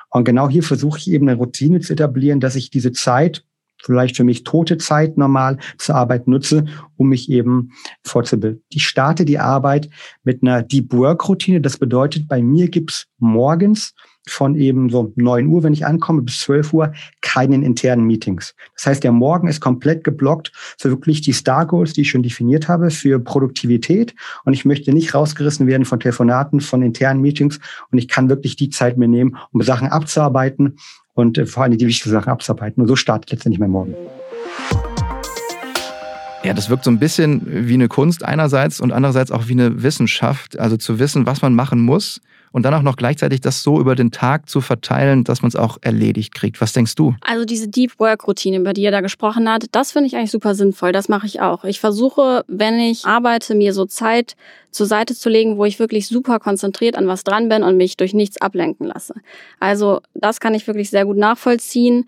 Und 0.10 0.24
genau 0.24 0.50
hier 0.50 0.64
versuche 0.64 1.00
ich 1.00 1.12
eben 1.12 1.28
eine 1.28 1.38
Routine 1.38 1.80
zu 1.80 1.94
etablieren, 1.94 2.40
dass 2.40 2.56
ich 2.56 2.70
diese 2.70 2.92
Zeit 2.92 3.44
vielleicht 3.86 4.18
für 4.18 4.24
mich 4.24 4.44
tote 4.44 4.78
Zeit 4.78 5.18
normal 5.18 5.58
zur 5.78 5.96
Arbeit 5.96 6.28
nutze, 6.28 6.66
um 6.98 7.10
mich 7.10 7.30
eben 7.30 7.72
fortzubilden. 8.04 8.62
Ich 8.70 8.86
starte 8.86 9.26
die 9.26 9.40
Arbeit 9.40 9.90
mit 10.24 10.42
einer 10.42 10.64
Deep 10.64 10.92
Work 10.94 11.30
Routine. 11.30 11.62
Das 11.62 11.78
bedeutet, 11.78 12.28
bei 12.28 12.42
mir 12.42 12.70
gibt's 12.70 13.06
morgens 13.20 13.94
von 14.28 14.56
eben 14.56 14.90
so 14.90 15.14
neun 15.16 15.48
Uhr, 15.48 15.64
wenn 15.64 15.74
ich 15.74 15.86
ankomme, 15.86 16.24
bis 16.24 16.40
zwölf 16.40 16.74
Uhr 16.74 16.94
keinen 17.22 17.62
internen 17.62 18.06
Meetings. 18.06 18.56
Das 18.76 18.88
heißt, 18.88 19.04
der 19.04 19.12
Morgen 19.12 19.48
ist 19.48 19.62
komplett 19.62 20.04
geblockt 20.04 20.52
für 20.80 20.90
wirklich 20.90 21.22
die 21.22 21.32
Star 21.32 21.68
Goals, 21.68 21.94
die 21.94 22.02
ich 22.02 22.10
schon 22.10 22.24
definiert 22.24 22.68
habe, 22.68 22.90
für 22.90 23.20
Produktivität. 23.20 24.16
Und 24.44 24.54
ich 24.54 24.66
möchte 24.66 24.92
nicht 24.94 25.14
rausgerissen 25.14 25.68
werden 25.68 25.86
von 25.86 26.00
Telefonaten, 26.00 26.60
von 26.60 26.82
internen 26.82 27.22
Meetings. 27.22 27.60
Und 27.92 28.00
ich 28.00 28.08
kann 28.08 28.30
wirklich 28.30 28.56
die 28.56 28.72
Zeit 28.72 28.98
mir 28.98 29.08
nehmen, 29.08 29.38
um 29.52 29.62
Sachen 29.62 29.90
abzuarbeiten 29.90 30.78
und 31.16 31.38
äh, 31.40 31.48
vor 31.48 31.64
allem 31.64 31.76
die 31.76 31.88
wichtigen 31.88 32.12
Sachen 32.12 32.30
abzuarbeiten. 32.30 32.82
Und 32.82 32.88
so 32.88 32.96
startet 32.96 33.32
letztendlich 33.32 33.60
mein 33.60 33.72
Morgen. 33.72 33.96
Ja, 36.44 36.54
das 36.54 36.70
wirkt 36.70 36.84
so 36.84 36.92
ein 36.92 37.00
bisschen 37.00 37.42
wie 37.68 37.74
eine 37.74 37.88
Kunst 37.88 38.24
einerseits 38.24 38.80
und 38.80 38.92
andererseits 38.92 39.32
auch 39.32 39.48
wie 39.48 39.54
eine 39.54 39.82
Wissenschaft. 39.82 40.60
Also 40.60 40.78
zu 40.78 41.00
wissen, 41.00 41.26
was 41.26 41.42
man 41.42 41.56
machen 41.56 41.80
muss 41.80 42.22
und 42.56 42.64
dann 42.64 42.74
auch 42.74 42.84
noch 42.84 42.96
gleichzeitig 42.96 43.42
das 43.42 43.64
so 43.64 43.82
über 43.82 43.96
den 43.96 44.12
Tag 44.12 44.48
zu 44.48 44.62
verteilen, 44.62 45.26
dass 45.26 45.42
man 45.42 45.50
es 45.50 45.58
auch 45.58 45.78
erledigt 45.82 46.34
kriegt. 46.34 46.62
Was 46.62 46.72
denkst 46.72 46.96
du? 46.96 47.14
Also 47.20 47.44
diese 47.44 47.68
Deep 47.68 48.00
Work 48.00 48.30
Routine, 48.30 48.56
über 48.56 48.72
die 48.72 48.86
er 48.86 48.92
da 48.92 49.02
gesprochen 49.02 49.50
hat, 49.50 49.66
das 49.74 49.92
finde 49.92 50.08
ich 50.08 50.16
eigentlich 50.16 50.32
super 50.32 50.56
sinnvoll. 50.56 50.94
Das 50.94 51.10
mache 51.10 51.26
ich 51.28 51.42
auch. 51.42 51.66
Ich 51.66 51.82
versuche, 51.82 52.46
wenn 52.48 52.80
ich 52.80 53.04
arbeite, 53.04 53.56
mir 53.56 53.74
so 53.74 53.84
Zeit 53.84 54.38
zur 54.72 54.86
Seite 54.86 55.16
zu 55.16 55.28
legen, 55.28 55.58
wo 55.58 55.66
ich 55.66 55.80
wirklich 55.80 56.08
super 56.08 56.40
konzentriert 56.40 56.96
an 56.96 57.10
was 57.10 57.26
dran 57.26 57.50
bin 57.50 57.62
und 57.62 57.76
mich 57.76 57.98
durch 57.98 58.14
nichts 58.14 58.40
ablenken 58.42 58.88
lasse. 58.88 59.16
Also 59.60 60.00
das 60.14 60.40
kann 60.40 60.54
ich 60.54 60.66
wirklich 60.66 60.90
sehr 60.90 61.04
gut 61.04 61.18
nachvollziehen. 61.18 62.06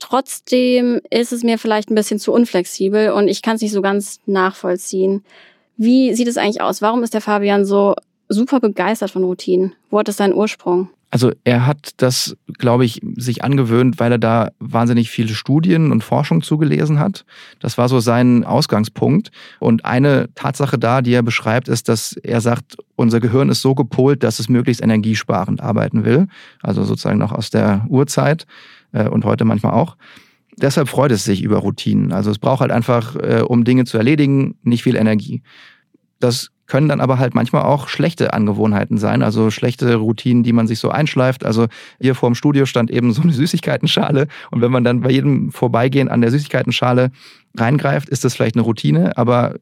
Trotzdem 0.00 1.00
ist 1.10 1.32
es 1.32 1.44
mir 1.44 1.60
vielleicht 1.60 1.92
ein 1.92 1.94
bisschen 1.94 2.18
zu 2.18 2.32
unflexibel 2.32 3.12
und 3.12 3.28
ich 3.28 3.40
kann 3.40 3.54
es 3.54 3.62
nicht 3.62 3.72
so 3.72 3.82
ganz 3.82 4.18
nachvollziehen. 4.26 5.22
Wie 5.76 6.12
sieht 6.12 6.26
es 6.26 6.38
eigentlich 6.38 6.60
aus? 6.60 6.82
Warum 6.82 7.04
ist 7.04 7.14
der 7.14 7.20
Fabian 7.20 7.64
so 7.64 7.94
super 8.28 8.60
begeistert 8.60 9.10
von 9.10 9.24
Routinen. 9.24 9.74
Wo 9.90 9.98
hat 9.98 10.08
es 10.08 10.16
seinen 10.16 10.34
Ursprung? 10.34 10.90
Also 11.10 11.32
er 11.44 11.66
hat 11.66 11.90
das, 11.98 12.36
glaube 12.58 12.84
ich, 12.84 13.00
sich 13.16 13.44
angewöhnt, 13.44 14.00
weil 14.00 14.12
er 14.12 14.18
da 14.18 14.50
wahnsinnig 14.58 15.08
viele 15.08 15.34
Studien 15.34 15.92
und 15.92 16.02
Forschung 16.02 16.42
zugelesen 16.42 16.98
hat. 16.98 17.24
Das 17.60 17.78
war 17.78 17.88
so 17.88 18.00
sein 18.00 18.44
Ausgangspunkt. 18.44 19.30
Und 19.60 19.84
eine 19.84 20.28
Tatsache 20.34 20.78
da, 20.78 21.02
die 21.02 21.12
er 21.12 21.22
beschreibt, 21.22 21.68
ist, 21.68 21.88
dass 21.88 22.14
er 22.14 22.40
sagt, 22.40 22.76
unser 22.96 23.20
Gehirn 23.20 23.50
ist 23.50 23.62
so 23.62 23.74
gepolt, 23.74 24.24
dass 24.24 24.40
es 24.40 24.48
möglichst 24.48 24.82
energiesparend 24.82 25.60
arbeiten 25.60 26.04
will. 26.04 26.26
Also 26.60 26.82
sozusagen 26.82 27.18
noch 27.18 27.32
aus 27.32 27.50
der 27.50 27.86
Urzeit 27.88 28.44
äh, 28.92 29.08
und 29.08 29.24
heute 29.24 29.44
manchmal 29.44 29.72
auch. 29.72 29.96
Deshalb 30.56 30.88
freut 30.88 31.12
es 31.12 31.24
sich 31.24 31.42
über 31.42 31.58
Routinen. 31.58 32.12
Also 32.12 32.30
es 32.30 32.38
braucht 32.38 32.60
halt 32.60 32.72
einfach, 32.72 33.14
äh, 33.16 33.42
um 33.46 33.64
Dinge 33.64 33.84
zu 33.84 33.96
erledigen, 33.96 34.58
nicht 34.62 34.82
viel 34.82 34.96
Energie. 34.96 35.42
Das 36.18 36.50
können 36.66 36.88
dann 36.88 37.00
aber 37.00 37.18
halt 37.18 37.34
manchmal 37.34 37.62
auch 37.62 37.88
schlechte 37.88 38.32
Angewohnheiten 38.32 38.98
sein, 38.98 39.22
also 39.22 39.50
schlechte 39.50 39.96
Routinen, 39.96 40.42
die 40.42 40.52
man 40.52 40.66
sich 40.66 40.78
so 40.78 40.90
einschleift. 40.90 41.44
Also 41.44 41.66
hier 42.00 42.14
vor 42.14 42.30
dem 42.30 42.34
Studio 42.34 42.66
stand 42.66 42.90
eben 42.90 43.12
so 43.12 43.22
eine 43.22 43.32
Süßigkeitenschale 43.32 44.28
und 44.50 44.60
wenn 44.60 44.72
man 44.72 44.84
dann 44.84 45.00
bei 45.00 45.10
jedem 45.10 45.52
Vorbeigehen 45.52 46.08
an 46.08 46.20
der 46.20 46.30
Süßigkeitenschale 46.30 47.10
reingreift, 47.56 48.08
ist 48.08 48.24
das 48.24 48.34
vielleicht 48.34 48.56
eine 48.56 48.64
Routine, 48.64 49.16
aber 49.16 49.54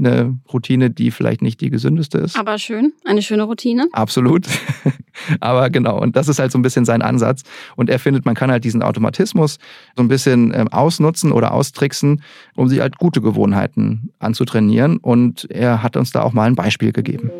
eine 0.00 0.38
Routine, 0.52 0.90
die 0.90 1.10
vielleicht 1.10 1.42
nicht 1.42 1.60
die 1.60 1.70
gesündeste 1.70 2.18
ist. 2.18 2.38
Aber 2.38 2.58
schön, 2.58 2.92
eine 3.04 3.22
schöne 3.22 3.44
Routine. 3.44 3.88
Absolut. 3.92 4.46
aber 5.40 5.70
genau, 5.70 6.00
und 6.00 6.16
das 6.16 6.28
ist 6.28 6.38
halt 6.38 6.50
so 6.52 6.58
ein 6.58 6.62
bisschen 6.62 6.84
sein 6.84 7.02
Ansatz. 7.02 7.42
Und 7.76 7.90
er 7.90 7.98
findet, 7.98 8.24
man 8.24 8.34
kann 8.34 8.50
halt 8.50 8.64
diesen 8.64 8.82
Automatismus 8.82 9.58
so 9.96 10.02
ein 10.02 10.08
bisschen 10.08 10.52
ähm, 10.54 10.68
ausnutzen 10.68 11.32
oder 11.32 11.52
austricksen, 11.52 12.22
um 12.56 12.68
sich 12.68 12.80
halt 12.80 12.98
gute 12.98 13.20
Gewohnheiten 13.20 14.10
anzutrainieren. 14.18 14.96
Und 14.96 15.48
er 15.50 15.82
hat 15.82 15.96
uns 15.96 16.10
da 16.10 16.22
auch 16.22 16.32
mal 16.32 16.44
ein 16.44 16.56
Beispiel 16.56 16.92
gegeben. 16.92 17.30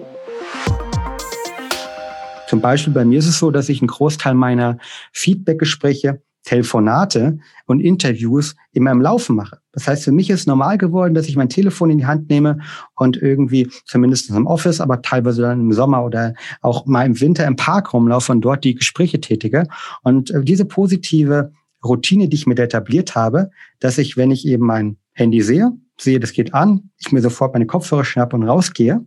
Zum 2.48 2.60
Beispiel 2.60 2.92
bei 2.92 3.04
mir 3.04 3.20
ist 3.20 3.28
es 3.28 3.38
so, 3.38 3.50
dass 3.50 3.68
ich 3.68 3.80
einen 3.80 3.88
Großteil 3.88 4.34
meiner 4.34 4.78
Feedbackgespräche 5.12 6.20
Telefonate 6.50 7.38
und 7.66 7.78
Interviews 7.78 8.56
in 8.72 8.82
meinem 8.82 9.00
Laufen 9.00 9.36
mache. 9.36 9.60
Das 9.70 9.86
heißt, 9.86 10.02
für 10.02 10.10
mich 10.10 10.30
ist 10.30 10.48
normal 10.48 10.78
geworden, 10.78 11.14
dass 11.14 11.28
ich 11.28 11.36
mein 11.36 11.48
Telefon 11.48 11.90
in 11.90 11.98
die 11.98 12.06
Hand 12.06 12.28
nehme 12.28 12.58
und 12.96 13.16
irgendwie, 13.16 13.70
zumindest 13.84 14.30
im 14.30 14.48
Office, 14.48 14.80
aber 14.80 15.00
teilweise 15.00 15.42
dann 15.42 15.60
im 15.60 15.72
Sommer 15.72 16.04
oder 16.04 16.34
auch 16.60 16.86
mal 16.86 17.06
im 17.06 17.20
Winter 17.20 17.46
im 17.46 17.54
Park 17.54 17.94
rumlaufe 17.94 18.32
und 18.32 18.40
dort 18.40 18.64
die 18.64 18.74
Gespräche 18.74 19.20
tätige. 19.20 19.68
Und 20.02 20.32
äh, 20.32 20.42
diese 20.42 20.64
positive 20.64 21.52
Routine, 21.84 22.28
die 22.28 22.34
ich 22.34 22.48
mir 22.48 22.58
etabliert 22.58 23.14
habe, 23.14 23.50
dass 23.78 23.96
ich, 23.98 24.16
wenn 24.16 24.32
ich 24.32 24.44
eben 24.44 24.66
mein 24.66 24.96
Handy 25.12 25.42
sehe, 25.42 25.70
sehe, 26.00 26.18
das 26.18 26.32
geht 26.32 26.52
an, 26.52 26.90
ich 26.98 27.12
mir 27.12 27.20
sofort 27.20 27.52
meine 27.52 27.66
Kopfhörer 27.66 28.04
schnappe 28.04 28.34
und 28.34 28.42
rausgehe, 28.42 29.06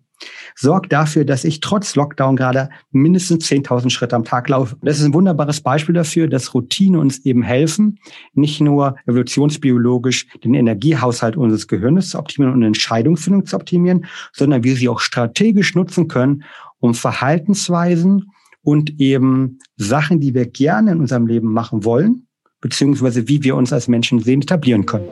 sorgt 0.55 0.91
dafür, 0.91 1.25
dass 1.25 1.43
ich 1.43 1.59
trotz 1.59 1.95
Lockdown 1.95 2.35
gerade 2.35 2.69
mindestens 2.91 3.49
10.000 3.49 3.89
Schritte 3.89 4.15
am 4.15 4.23
Tag 4.23 4.49
laufe. 4.49 4.77
Das 4.81 4.99
ist 4.99 5.05
ein 5.05 5.13
wunderbares 5.13 5.61
Beispiel 5.61 5.95
dafür, 5.95 6.27
dass 6.27 6.53
Routine 6.53 6.99
uns 6.99 7.25
eben 7.25 7.43
helfen, 7.43 7.99
nicht 8.33 8.61
nur 8.61 8.95
evolutionsbiologisch 9.07 10.27
den 10.43 10.53
Energiehaushalt 10.53 11.37
unseres 11.37 11.67
Gehirns 11.67 12.09
zu 12.09 12.19
optimieren 12.19 12.53
und 12.53 12.63
Entscheidungsfindung 12.63 13.45
zu 13.45 13.55
optimieren, 13.55 14.05
sondern 14.31 14.63
wir 14.63 14.75
sie 14.75 14.89
auch 14.89 14.99
strategisch 14.99 15.75
nutzen 15.75 16.07
können, 16.07 16.43
um 16.79 16.93
Verhaltensweisen 16.93 18.31
und 18.61 18.99
eben 18.99 19.59
Sachen, 19.77 20.19
die 20.19 20.33
wir 20.33 20.45
gerne 20.45 20.91
in 20.91 20.99
unserem 20.99 21.27
Leben 21.27 21.51
machen 21.51 21.83
wollen, 21.83 22.27
beziehungsweise 22.61 23.27
wie 23.27 23.43
wir 23.43 23.55
uns 23.55 23.73
als 23.73 23.87
Menschen 23.87 24.19
sehen, 24.19 24.41
etablieren 24.41 24.85
können. 24.85 25.07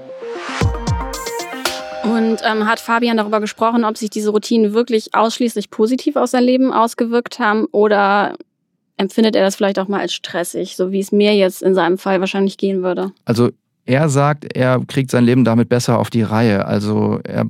Und 2.32 2.42
ähm, 2.46 2.66
hat 2.66 2.80
Fabian 2.80 3.18
darüber 3.18 3.42
gesprochen, 3.42 3.84
ob 3.84 3.98
sich 3.98 4.10
diese 4.10 4.30
Routinen 4.30 4.74
wirklich 4.74 5.14
ausschließlich 5.14 5.70
positiv 5.70 6.16
auf 6.16 6.30
sein 6.30 6.44
Leben 6.44 6.72
ausgewirkt 6.72 7.40
haben 7.40 7.66
oder 7.72 8.36
empfindet 8.96 9.36
er 9.36 9.44
das 9.44 9.58
vielleicht 9.58 9.80
auch 9.80 9.90
mal 9.90 10.00
als 10.00 10.14
stressig, 10.14 10.78
so 10.78 10.92
wie 10.92 11.00
es 11.00 11.12
mir 11.12 11.36
jetzt 11.36 11.62
in 11.62 11.74
seinem 11.74 11.98
Fall 11.98 12.22
wahrscheinlich 12.22 12.58
gehen 12.58 12.84
würde? 12.84 13.12
Also 13.26 13.50
er 13.86 14.08
sagt, 14.08 14.56
er 14.56 14.80
kriegt 14.88 15.12
sein 15.12 15.26
Leben 15.26 15.44
damit 15.44 15.68
besser 15.68 16.00
auf 16.00 16.10
die 16.10 16.22
Reihe. 16.22 16.66
Also 16.66 17.20
er 17.24 17.48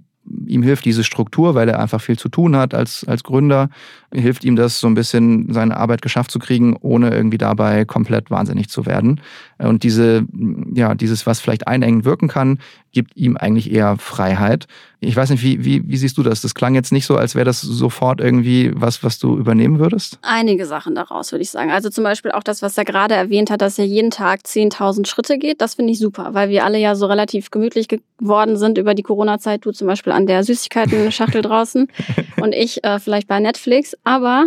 ihm 0.48 0.64
hilft 0.64 0.86
diese 0.86 1.04
Struktur, 1.04 1.56
weil 1.56 1.68
er 1.70 1.80
einfach 1.80 2.02
viel 2.02 2.18
zu 2.18 2.30
tun 2.30 2.56
hat 2.56 2.74
als, 2.74 3.06
als 3.08 3.24
Gründer, 3.24 3.70
hilft 4.14 4.44
ihm 4.44 4.56
das 4.56 4.80
so 4.80 4.88
ein 4.88 4.94
bisschen, 4.94 5.52
seine 5.52 5.78
Arbeit 5.78 6.02
geschafft 6.02 6.32
zu 6.32 6.40
kriegen, 6.40 6.76
ohne 6.80 7.12
irgendwie 7.12 7.38
dabei 7.38 7.86
komplett 7.86 8.30
wahnsinnig 8.30 8.70
zu 8.70 8.86
werden. 8.86 9.22
Und 9.58 9.84
diese, 9.84 10.26
ja, 10.74 10.96
dieses, 10.96 11.26
was 11.26 11.40
vielleicht 11.40 11.68
einengend 11.68 12.06
wirken 12.06 12.28
kann, 12.28 12.60
gibt 12.92 13.16
ihm 13.16 13.38
eigentlich 13.38 13.72
eher 13.72 13.98
Freiheit. 13.98 14.68
Ich 15.00 15.16
weiß 15.16 15.30
nicht, 15.30 15.44
wie, 15.44 15.64
wie, 15.64 15.88
wie 15.88 15.98
siehst 15.98 16.18
du 16.18 16.24
das? 16.24 16.42
Das 16.42 16.54
klang 16.54 16.76
jetzt 16.76 16.92
nicht 16.92 17.06
so, 17.06 17.16
als 17.16 17.36
wäre 17.36 17.46
das 17.46 17.62
sofort 17.62 18.20
irgendwie 18.20 18.72
was, 18.76 19.04
was 19.04 19.18
du 19.18 19.38
übernehmen 19.38 19.80
würdest? 19.80 20.20
Einige 20.22 20.66
Sachen 20.66 20.94
daraus, 20.94 21.32
würde 21.32 21.42
ich 21.42 21.50
sagen. 21.50 21.72
Also 21.72 21.90
zum 21.90 22.04
Beispiel 22.04 22.32
auch 22.32 22.44
das, 22.44 22.62
was 22.62 22.78
er 22.78 22.86
gerade 22.86 23.16
erwähnt 23.16 23.50
hat, 23.50 23.62
dass 23.62 23.80
er 23.80 23.86
jeden 23.86 24.12
Tag 24.12 24.42
10.000 24.42 25.08
Schritte 25.08 25.38
geht. 25.38 25.62
Das 25.62 25.76
finde 25.76 25.94
ich 25.94 26.00
super, 26.00 26.34
weil 26.34 26.50
wir 26.50 26.66
alle 26.66 26.78
ja 26.78 26.96
so 26.96 27.06
relativ 27.06 27.50
gemütlich 27.50 27.88
geworden 27.88 28.58
sind 28.58 28.78
über 28.78 28.94
die 28.94 29.04
Corona-Zeit. 29.04 29.66
Du 29.66 29.72
zum 29.72 29.88
Beispiel 29.88 30.11
an 30.12 30.28
der 30.28 30.44
Süßigkeiten-Schachtel 30.44 31.42
draußen 31.42 31.88
und 32.42 32.54
ich 32.54 32.84
äh, 32.84 33.00
vielleicht 33.00 33.28
bei 33.28 33.40
Netflix. 33.40 33.96
Aber 34.04 34.46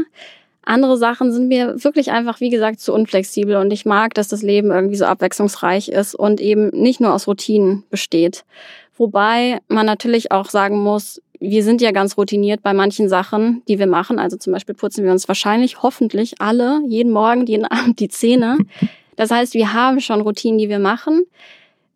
andere 0.63 0.97
Sachen 0.97 1.33
sind 1.33 1.49
mir 1.49 1.83
wirklich 1.83 2.11
einfach, 2.11 2.41
wie 2.41 2.51
gesagt, 2.51 2.81
zu 2.81 2.93
unflexibel 2.93 3.57
und 3.57 3.71
ich 3.71 3.85
mag, 3.85 4.15
dass 4.15 4.29
das 4.29 4.43
Leben 4.43 4.71
irgendwie 4.71 4.97
so 4.97 5.05
abwechslungsreich 5.05 5.89
ist 5.89 6.15
und 6.15 6.41
eben 6.41 6.69
nicht 6.69 7.01
nur 7.01 7.13
aus 7.13 7.27
Routinen 7.27 7.85
besteht. 7.91 8.45
Wobei 8.97 9.59
man 9.69 9.87
natürlich 9.87 10.33
auch 10.33 10.49
sagen 10.49 10.83
muss, 10.83 11.21
wir 11.41 11.63
sind 11.63 11.83
ja 11.83 11.91
ganz 11.91 12.17
routiniert 12.17 12.63
bei 12.63 12.73
manchen 12.73 13.09
Sachen, 13.09 13.63
die 13.69 13.79
wir 13.79 13.87
machen. 13.87 14.19
Also 14.19 14.37
zum 14.37 14.53
Beispiel 14.53 14.75
putzen 14.75 15.05
wir 15.05 15.13
uns 15.13 15.29
wahrscheinlich, 15.29 15.83
hoffentlich 15.83 16.41
alle, 16.41 16.81
jeden 16.87 17.13
Morgen, 17.13 17.47
jeden 17.47 17.67
Abend 17.67 18.01
die 18.01 18.09
Zähne. 18.09 18.59
Das 19.17 19.31
heißt, 19.31 19.55
wir 19.55 19.73
haben 19.73 20.01
schon 20.01 20.23
Routinen, 20.23 20.59
die 20.59 20.69
wir 20.69 20.81
machen. 20.81 21.23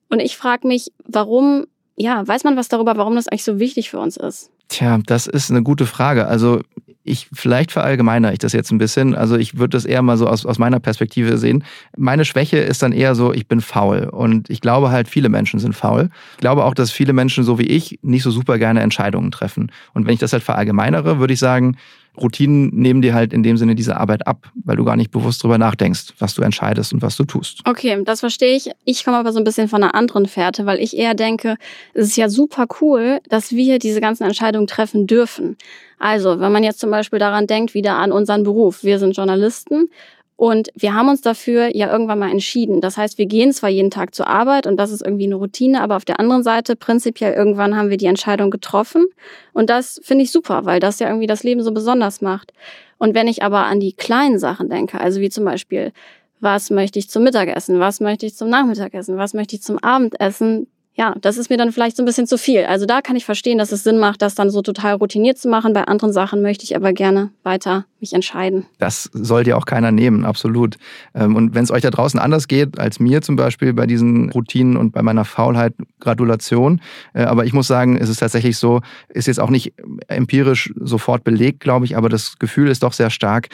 Und 0.08 0.20
ich 0.20 0.36
frage 0.36 0.68
mich, 0.68 0.92
warum, 1.04 1.66
ja, 1.98 2.26
weiß 2.26 2.44
man 2.44 2.56
was 2.56 2.68
darüber, 2.68 2.96
warum 2.96 3.16
das 3.16 3.28
eigentlich 3.28 3.44
so 3.44 3.58
wichtig 3.58 3.90
für 3.90 3.98
uns 3.98 4.16
ist? 4.16 4.50
Tja, 4.68 4.98
das 5.06 5.26
ist 5.26 5.50
eine 5.50 5.62
gute 5.62 5.86
Frage. 5.86 6.26
Also 6.26 6.60
ich 7.02 7.28
vielleicht 7.32 7.72
verallgemeinere 7.72 8.32
ich 8.32 8.38
das 8.38 8.52
jetzt 8.52 8.70
ein 8.70 8.78
bisschen. 8.78 9.14
Also 9.14 9.36
ich 9.36 9.58
würde 9.58 9.70
das 9.70 9.84
eher 9.84 10.02
mal 10.02 10.16
so 10.16 10.26
aus, 10.28 10.46
aus 10.46 10.58
meiner 10.58 10.78
Perspektive 10.78 11.38
sehen. 11.38 11.64
Meine 11.96 12.24
Schwäche 12.24 12.58
ist 12.58 12.82
dann 12.82 12.92
eher 12.92 13.14
so, 13.14 13.32
ich 13.32 13.48
bin 13.48 13.60
faul. 13.60 14.04
Und 14.04 14.50
ich 14.50 14.60
glaube 14.60 14.90
halt, 14.90 15.08
viele 15.08 15.28
Menschen 15.28 15.58
sind 15.58 15.74
faul. 15.74 16.10
Ich 16.34 16.40
glaube 16.40 16.64
auch, 16.64 16.74
dass 16.74 16.90
viele 16.90 17.12
Menschen, 17.12 17.44
so 17.44 17.58
wie 17.58 17.66
ich, 17.66 17.98
nicht 18.02 18.22
so 18.22 18.30
super 18.30 18.58
gerne 18.58 18.80
Entscheidungen 18.80 19.30
treffen. 19.30 19.72
Und 19.94 20.06
wenn 20.06 20.14
ich 20.14 20.20
das 20.20 20.32
halt 20.32 20.42
verallgemeinere, 20.42 21.18
würde 21.18 21.32
ich 21.32 21.40
sagen, 21.40 21.76
Routinen 22.20 22.70
nehmen 22.74 23.02
dir 23.02 23.14
halt 23.14 23.32
in 23.32 23.42
dem 23.42 23.56
Sinne 23.56 23.74
diese 23.74 23.96
Arbeit 23.96 24.26
ab, 24.26 24.50
weil 24.64 24.76
du 24.76 24.84
gar 24.84 24.96
nicht 24.96 25.10
bewusst 25.10 25.42
drüber 25.42 25.58
nachdenkst, 25.58 26.14
was 26.18 26.34
du 26.34 26.42
entscheidest 26.42 26.92
und 26.92 27.02
was 27.02 27.16
du 27.16 27.24
tust. 27.24 27.60
Okay, 27.64 28.02
das 28.04 28.20
verstehe 28.20 28.56
ich. 28.56 28.70
Ich 28.84 29.04
komme 29.04 29.16
aber 29.16 29.32
so 29.32 29.38
ein 29.38 29.44
bisschen 29.44 29.68
von 29.68 29.82
einer 29.82 29.94
anderen 29.94 30.26
Fährte, 30.26 30.66
weil 30.66 30.80
ich 30.80 30.96
eher 30.96 31.14
denke, 31.14 31.56
es 31.94 32.08
ist 32.08 32.16
ja 32.16 32.28
super 32.28 32.66
cool, 32.80 33.20
dass 33.28 33.52
wir 33.52 33.78
diese 33.78 34.00
ganzen 34.00 34.24
Entscheidungen 34.24 34.66
treffen 34.66 35.06
dürfen. 35.06 35.56
Also, 35.98 36.38
wenn 36.40 36.52
man 36.52 36.62
jetzt 36.62 36.80
zum 36.80 36.90
Beispiel 36.90 37.18
daran 37.18 37.46
denkt, 37.46 37.74
wieder 37.74 37.96
an 37.96 38.12
unseren 38.12 38.44
Beruf. 38.44 38.84
Wir 38.84 38.98
sind 38.98 39.16
Journalisten 39.16 39.88
und 40.38 40.68
wir 40.76 40.94
haben 40.94 41.08
uns 41.08 41.20
dafür 41.20 41.74
ja 41.74 41.90
irgendwann 41.90 42.20
mal 42.20 42.30
entschieden. 42.30 42.80
Das 42.80 42.96
heißt, 42.96 43.18
wir 43.18 43.26
gehen 43.26 43.52
zwar 43.52 43.70
jeden 43.70 43.90
Tag 43.90 44.14
zur 44.14 44.28
Arbeit 44.28 44.68
und 44.68 44.76
das 44.76 44.92
ist 44.92 45.02
irgendwie 45.02 45.24
eine 45.24 45.34
Routine, 45.34 45.80
aber 45.80 45.96
auf 45.96 46.04
der 46.04 46.20
anderen 46.20 46.44
Seite 46.44 46.76
prinzipiell 46.76 47.32
irgendwann 47.32 47.76
haben 47.76 47.90
wir 47.90 47.96
die 47.96 48.06
Entscheidung 48.06 48.48
getroffen. 48.48 49.06
Und 49.52 49.68
das 49.68 50.00
finde 50.04 50.22
ich 50.22 50.30
super, 50.30 50.64
weil 50.64 50.78
das 50.78 51.00
ja 51.00 51.08
irgendwie 51.08 51.26
das 51.26 51.42
Leben 51.42 51.60
so 51.64 51.72
besonders 51.72 52.20
macht. 52.20 52.52
Und 52.98 53.16
wenn 53.16 53.26
ich 53.26 53.42
aber 53.42 53.64
an 53.64 53.80
die 53.80 53.94
kleinen 53.94 54.38
Sachen 54.38 54.70
denke, 54.70 55.00
also 55.00 55.20
wie 55.20 55.28
zum 55.28 55.44
Beispiel, 55.44 55.90
was 56.38 56.70
möchte 56.70 57.00
ich 57.00 57.10
zum 57.10 57.24
Mittagessen, 57.24 57.80
was 57.80 57.98
möchte 57.98 58.24
ich 58.24 58.36
zum 58.36 58.48
Nachmittagessen, 58.48 59.16
was 59.16 59.34
möchte 59.34 59.56
ich 59.56 59.62
zum 59.62 59.78
Abendessen, 59.78 60.68
ja, 60.98 61.14
das 61.20 61.38
ist 61.38 61.48
mir 61.48 61.56
dann 61.56 61.70
vielleicht 61.70 61.96
so 61.96 62.02
ein 62.02 62.06
bisschen 62.06 62.26
zu 62.26 62.36
viel. 62.36 62.64
Also 62.64 62.84
da 62.84 63.02
kann 63.02 63.14
ich 63.14 63.24
verstehen, 63.24 63.56
dass 63.56 63.70
es 63.70 63.84
Sinn 63.84 63.98
macht, 63.98 64.20
das 64.20 64.34
dann 64.34 64.50
so 64.50 64.62
total 64.62 64.94
routiniert 64.94 65.38
zu 65.38 65.48
machen. 65.48 65.72
Bei 65.72 65.84
anderen 65.84 66.12
Sachen 66.12 66.42
möchte 66.42 66.64
ich 66.64 66.74
aber 66.74 66.92
gerne 66.92 67.30
weiter 67.44 67.86
mich 68.00 68.14
entscheiden. 68.14 68.66
Das 68.78 69.08
soll 69.12 69.44
dir 69.44 69.56
auch 69.56 69.64
keiner 69.64 69.92
nehmen, 69.92 70.24
absolut. 70.24 70.76
Ähm, 71.14 71.36
und 71.36 71.54
wenn 71.54 71.62
es 71.62 71.70
euch 71.70 71.82
da 71.82 71.90
draußen 71.90 72.18
anders 72.18 72.48
geht 72.48 72.80
als 72.80 72.98
mir 72.98 73.22
zum 73.22 73.36
Beispiel 73.36 73.72
bei 73.72 73.86
diesen 73.86 74.30
Routinen 74.30 74.76
und 74.76 74.90
bei 74.90 75.02
meiner 75.02 75.24
Faulheit, 75.24 75.74
Gratulation. 76.00 76.80
Äh, 77.14 77.22
aber 77.22 77.44
ich 77.44 77.52
muss 77.52 77.68
sagen, 77.68 77.96
es 77.96 78.08
ist 78.08 78.18
tatsächlich 78.18 78.56
so, 78.56 78.80
ist 79.08 79.26
jetzt 79.26 79.38
auch 79.38 79.50
nicht 79.50 79.74
empirisch 80.08 80.72
sofort 80.80 81.22
belegt, 81.22 81.60
glaube 81.60 81.84
ich, 81.84 81.96
aber 81.96 82.08
das 82.08 82.40
Gefühl 82.40 82.68
ist 82.68 82.82
doch 82.82 82.92
sehr 82.92 83.10
stark. 83.10 83.48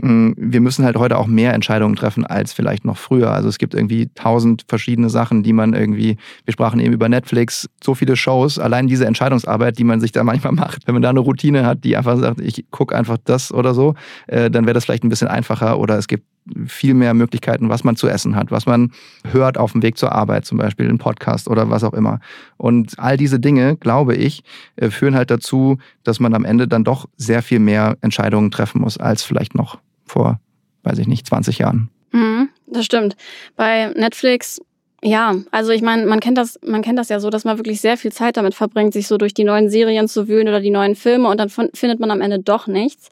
Mm, 0.00 0.32
wir 0.36 0.60
müssen 0.60 0.84
halt 0.84 0.96
heute 0.96 1.18
auch 1.18 1.26
mehr 1.26 1.54
Entscheidungen 1.54 1.96
treffen 1.96 2.26
als 2.26 2.52
vielleicht 2.52 2.84
noch 2.84 2.98
früher. 2.98 3.30
Also 3.32 3.48
es 3.48 3.58
gibt 3.58 3.74
irgendwie 3.74 4.10
tausend 4.14 4.64
verschiedene 4.68 5.08
Sachen, 5.10 5.42
die 5.42 5.52
man 5.52 5.72
irgendwie, 5.72 6.16
wir 6.44 6.52
sprachen 6.52 6.80
eben 6.80 6.92
über 6.92 7.08
Netflix, 7.08 7.68
so 7.82 7.94
viele 7.94 8.16
Shows, 8.16 8.58
allein 8.58 8.86
diese 8.86 9.06
Entscheidungsarbeit, 9.06 9.78
die 9.78 9.84
man 9.84 10.00
sich 10.00 10.12
da 10.12 10.24
manchmal 10.36 10.52
macht, 10.52 10.86
wenn 10.86 10.94
man 10.94 11.02
da 11.02 11.10
eine 11.10 11.20
Routine 11.20 11.64
hat, 11.64 11.84
die 11.84 11.96
einfach 11.96 12.18
sagt, 12.18 12.40
ich 12.40 12.66
gucke 12.70 12.94
einfach 12.94 13.16
das 13.24 13.52
oder 13.52 13.74
so, 13.74 13.94
äh, 14.26 14.50
dann 14.50 14.66
wäre 14.66 14.74
das 14.74 14.84
vielleicht 14.84 15.04
ein 15.04 15.08
bisschen 15.08 15.28
einfacher 15.28 15.78
oder 15.78 15.96
es 15.96 16.08
gibt 16.08 16.24
viel 16.66 16.94
mehr 16.94 17.12
Möglichkeiten, 17.14 17.68
was 17.68 17.82
man 17.82 17.96
zu 17.96 18.06
essen 18.08 18.36
hat, 18.36 18.50
was 18.50 18.66
man 18.66 18.92
hört 19.24 19.58
auf 19.58 19.72
dem 19.72 19.82
Weg 19.82 19.98
zur 19.98 20.12
Arbeit, 20.12 20.44
zum 20.44 20.58
Beispiel 20.58 20.88
ein 20.88 20.98
Podcast 20.98 21.48
oder 21.48 21.70
was 21.70 21.82
auch 21.82 21.92
immer. 21.92 22.20
Und 22.56 22.98
all 22.98 23.16
diese 23.16 23.40
Dinge, 23.40 23.76
glaube 23.76 24.14
ich, 24.14 24.44
äh, 24.76 24.90
führen 24.90 25.16
halt 25.16 25.30
dazu, 25.30 25.78
dass 26.04 26.20
man 26.20 26.34
am 26.34 26.44
Ende 26.44 26.68
dann 26.68 26.84
doch 26.84 27.08
sehr 27.16 27.42
viel 27.42 27.58
mehr 27.58 27.96
Entscheidungen 28.00 28.50
treffen 28.50 28.80
muss, 28.80 28.98
als 28.98 29.22
vielleicht 29.22 29.54
noch 29.54 29.78
vor, 30.06 30.40
weiß 30.82 30.98
ich 30.98 31.06
nicht, 31.06 31.26
20 31.26 31.58
Jahren. 31.58 31.90
Mhm, 32.12 32.48
das 32.66 32.84
stimmt. 32.84 33.16
Bei 33.56 33.88
Netflix 33.88 34.60
ja, 35.02 35.36
also 35.52 35.72
ich 35.72 35.82
meine, 35.82 36.06
man 36.06 36.20
kennt 36.20 36.38
das, 36.38 36.58
man 36.64 36.82
kennt 36.82 36.98
das 36.98 37.10
ja 37.10 37.20
so, 37.20 37.30
dass 37.30 37.44
man 37.44 37.58
wirklich 37.58 37.80
sehr 37.80 37.96
viel 37.96 38.12
Zeit 38.12 38.36
damit 38.36 38.54
verbringt, 38.54 38.92
sich 38.92 39.06
so 39.06 39.18
durch 39.18 39.34
die 39.34 39.44
neuen 39.44 39.68
Serien 39.68 40.08
zu 40.08 40.26
wühlen 40.26 40.48
oder 40.48 40.60
die 40.60 40.70
neuen 40.70 40.96
Filme 40.96 41.28
und 41.28 41.38
dann 41.38 41.50
findet 41.50 42.00
man 42.00 42.10
am 42.10 42.20
Ende 42.20 42.38
doch 42.38 42.66
nichts. 42.66 43.10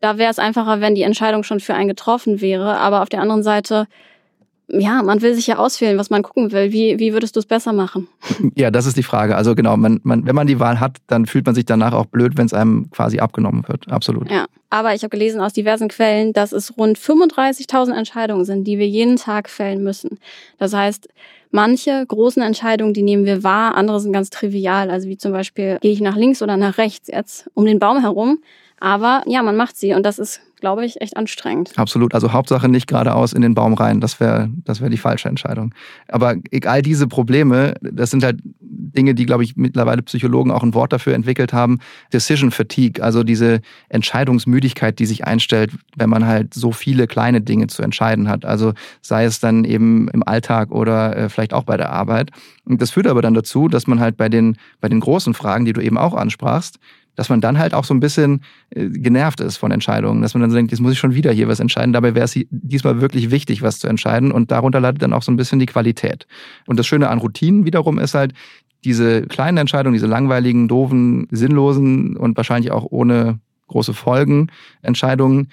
Da 0.00 0.18
wäre 0.18 0.30
es 0.30 0.38
einfacher, 0.38 0.80
wenn 0.80 0.94
die 0.94 1.02
Entscheidung 1.02 1.42
schon 1.42 1.60
für 1.60 1.74
einen 1.74 1.88
getroffen 1.88 2.40
wäre. 2.40 2.76
Aber 2.78 3.02
auf 3.02 3.08
der 3.08 3.20
anderen 3.20 3.42
Seite 3.42 3.86
ja, 4.68 5.02
man 5.02 5.22
will 5.22 5.34
sich 5.34 5.46
ja 5.46 5.58
auswählen, 5.58 5.96
was 5.96 6.10
man 6.10 6.22
gucken 6.22 6.50
will. 6.50 6.72
Wie, 6.72 6.98
wie 6.98 7.12
würdest 7.12 7.36
du 7.36 7.40
es 7.40 7.46
besser 7.46 7.72
machen? 7.72 8.08
Ja, 8.54 8.70
das 8.70 8.86
ist 8.86 8.96
die 8.96 9.02
Frage. 9.02 9.36
Also 9.36 9.54
genau, 9.54 9.76
man, 9.76 10.00
man, 10.02 10.26
wenn 10.26 10.34
man 10.34 10.46
die 10.46 10.58
Wahl 10.58 10.80
hat, 10.80 10.96
dann 11.08 11.26
fühlt 11.26 11.44
man 11.44 11.54
sich 11.54 11.66
danach 11.66 11.92
auch 11.92 12.06
blöd, 12.06 12.36
wenn 12.36 12.46
es 12.46 12.54
einem 12.54 12.90
quasi 12.90 13.18
abgenommen 13.18 13.64
wird. 13.68 13.88
Absolut. 13.88 14.30
Ja, 14.30 14.46
aber 14.70 14.94
ich 14.94 15.02
habe 15.02 15.10
gelesen 15.10 15.40
aus 15.40 15.52
diversen 15.52 15.88
Quellen, 15.88 16.32
dass 16.32 16.52
es 16.52 16.76
rund 16.78 16.98
35.000 16.98 17.92
Entscheidungen 17.92 18.44
sind, 18.44 18.64
die 18.64 18.78
wir 18.78 18.88
jeden 18.88 19.16
Tag 19.16 19.50
fällen 19.50 19.82
müssen. 19.82 20.18
Das 20.58 20.72
heißt, 20.72 21.08
manche 21.50 22.04
großen 22.06 22.42
Entscheidungen, 22.42 22.94
die 22.94 23.02
nehmen 23.02 23.26
wir 23.26 23.42
wahr, 23.42 23.74
andere 23.74 24.00
sind 24.00 24.12
ganz 24.12 24.30
trivial. 24.30 24.90
Also 24.90 25.08
wie 25.08 25.18
zum 25.18 25.32
Beispiel, 25.32 25.78
gehe 25.80 25.92
ich 25.92 26.00
nach 26.00 26.16
links 26.16 26.40
oder 26.40 26.56
nach 26.56 26.78
rechts 26.78 27.08
jetzt 27.08 27.50
um 27.54 27.66
den 27.66 27.78
Baum 27.78 28.00
herum. 28.00 28.38
Aber 28.78 29.22
ja, 29.26 29.42
man 29.42 29.56
macht 29.56 29.76
sie 29.76 29.94
und 29.94 30.04
das 30.04 30.18
ist 30.18 30.40
glaube 30.60 30.86
ich, 30.86 31.00
echt 31.00 31.16
anstrengend. 31.16 31.72
Absolut. 31.76 32.14
Also 32.14 32.32
Hauptsache 32.32 32.68
nicht 32.68 32.86
geradeaus 32.86 33.32
in 33.32 33.42
den 33.42 33.54
Baum 33.54 33.74
rein. 33.74 34.00
Das 34.00 34.20
wäre 34.20 34.50
das 34.64 34.80
wäre 34.80 34.90
die 34.90 34.96
falsche 34.96 35.28
Entscheidung. 35.28 35.74
Aber 36.08 36.34
egal 36.50 36.82
diese 36.82 37.06
Probleme, 37.06 37.74
das 37.80 38.10
sind 38.10 38.24
halt 38.24 38.40
Dinge, 38.60 39.14
die, 39.14 39.26
glaube 39.26 39.44
ich, 39.44 39.56
mittlerweile 39.56 40.02
Psychologen 40.02 40.50
auch 40.50 40.62
ein 40.62 40.74
Wort 40.74 40.92
dafür 40.92 41.14
entwickelt 41.14 41.52
haben. 41.52 41.78
Decision 42.12 42.50
Fatigue, 42.50 43.02
also 43.02 43.22
diese 43.22 43.60
Entscheidungsmüdigkeit, 43.90 44.98
die 44.98 45.06
sich 45.06 45.26
einstellt, 45.26 45.72
wenn 45.96 46.08
man 46.08 46.26
halt 46.26 46.54
so 46.54 46.72
viele 46.72 47.06
kleine 47.06 47.42
Dinge 47.42 47.66
zu 47.66 47.82
entscheiden 47.82 48.28
hat. 48.28 48.44
Also 48.44 48.72
sei 49.02 49.24
es 49.24 49.40
dann 49.40 49.64
eben 49.64 50.08
im 50.08 50.22
Alltag 50.26 50.70
oder 50.70 51.16
äh, 51.16 51.28
vielleicht 51.28 51.52
auch 51.52 51.64
bei 51.64 51.76
der 51.76 51.90
Arbeit. 51.90 52.30
Und 52.64 52.80
das 52.80 52.90
führt 52.90 53.06
aber 53.06 53.20
dann 53.20 53.34
dazu, 53.34 53.68
dass 53.68 53.86
man 53.86 54.00
halt 54.00 54.16
bei 54.16 54.28
den, 54.28 54.56
bei 54.80 54.88
den 54.88 55.00
großen 55.00 55.34
Fragen, 55.34 55.66
die 55.66 55.74
du 55.74 55.82
eben 55.82 55.98
auch 55.98 56.14
ansprachst, 56.14 56.78
dass 57.16 57.28
man 57.28 57.40
dann 57.40 57.58
halt 57.58 57.74
auch 57.74 57.84
so 57.84 57.92
ein 57.92 58.00
bisschen 58.00 58.42
äh, 58.70 58.88
genervt 58.88 59.40
ist 59.40 59.56
von 59.56 59.72
Entscheidungen, 59.72 60.22
dass 60.22 60.34
man 60.34 60.42
dann 60.42 60.52
denkt, 60.52 60.70
jetzt 60.70 60.80
muss 60.80 60.92
ich 60.92 60.98
schon 60.98 61.14
wieder 61.14 61.32
hier 61.32 61.48
was 61.48 61.60
entscheiden. 61.60 61.92
Dabei 61.92 62.14
wäre 62.14 62.24
es 62.24 62.38
diesmal 62.50 63.00
wirklich 63.00 63.30
wichtig, 63.30 63.62
was 63.62 63.80
zu 63.80 63.88
entscheiden 63.88 64.30
und 64.30 64.50
darunter 64.50 64.80
leidet 64.80 65.02
dann 65.02 65.12
auch 65.12 65.22
so 65.22 65.32
ein 65.32 65.36
bisschen 65.36 65.58
die 65.58 65.66
Qualität. 65.66 66.26
Und 66.66 66.78
das 66.78 66.86
Schöne 66.86 67.08
an 67.08 67.18
Routinen 67.18 67.64
wiederum 67.64 67.98
ist 67.98 68.14
halt, 68.14 68.32
diese 68.84 69.22
kleinen 69.22 69.58
Entscheidungen, 69.58 69.94
diese 69.94 70.06
langweiligen, 70.06 70.68
doofen, 70.68 71.26
sinnlosen 71.32 72.16
und 72.16 72.36
wahrscheinlich 72.36 72.70
auch 72.70 72.86
ohne 72.88 73.40
große 73.68 73.94
Folgen, 73.94 74.50
Entscheidungen, 74.82 75.48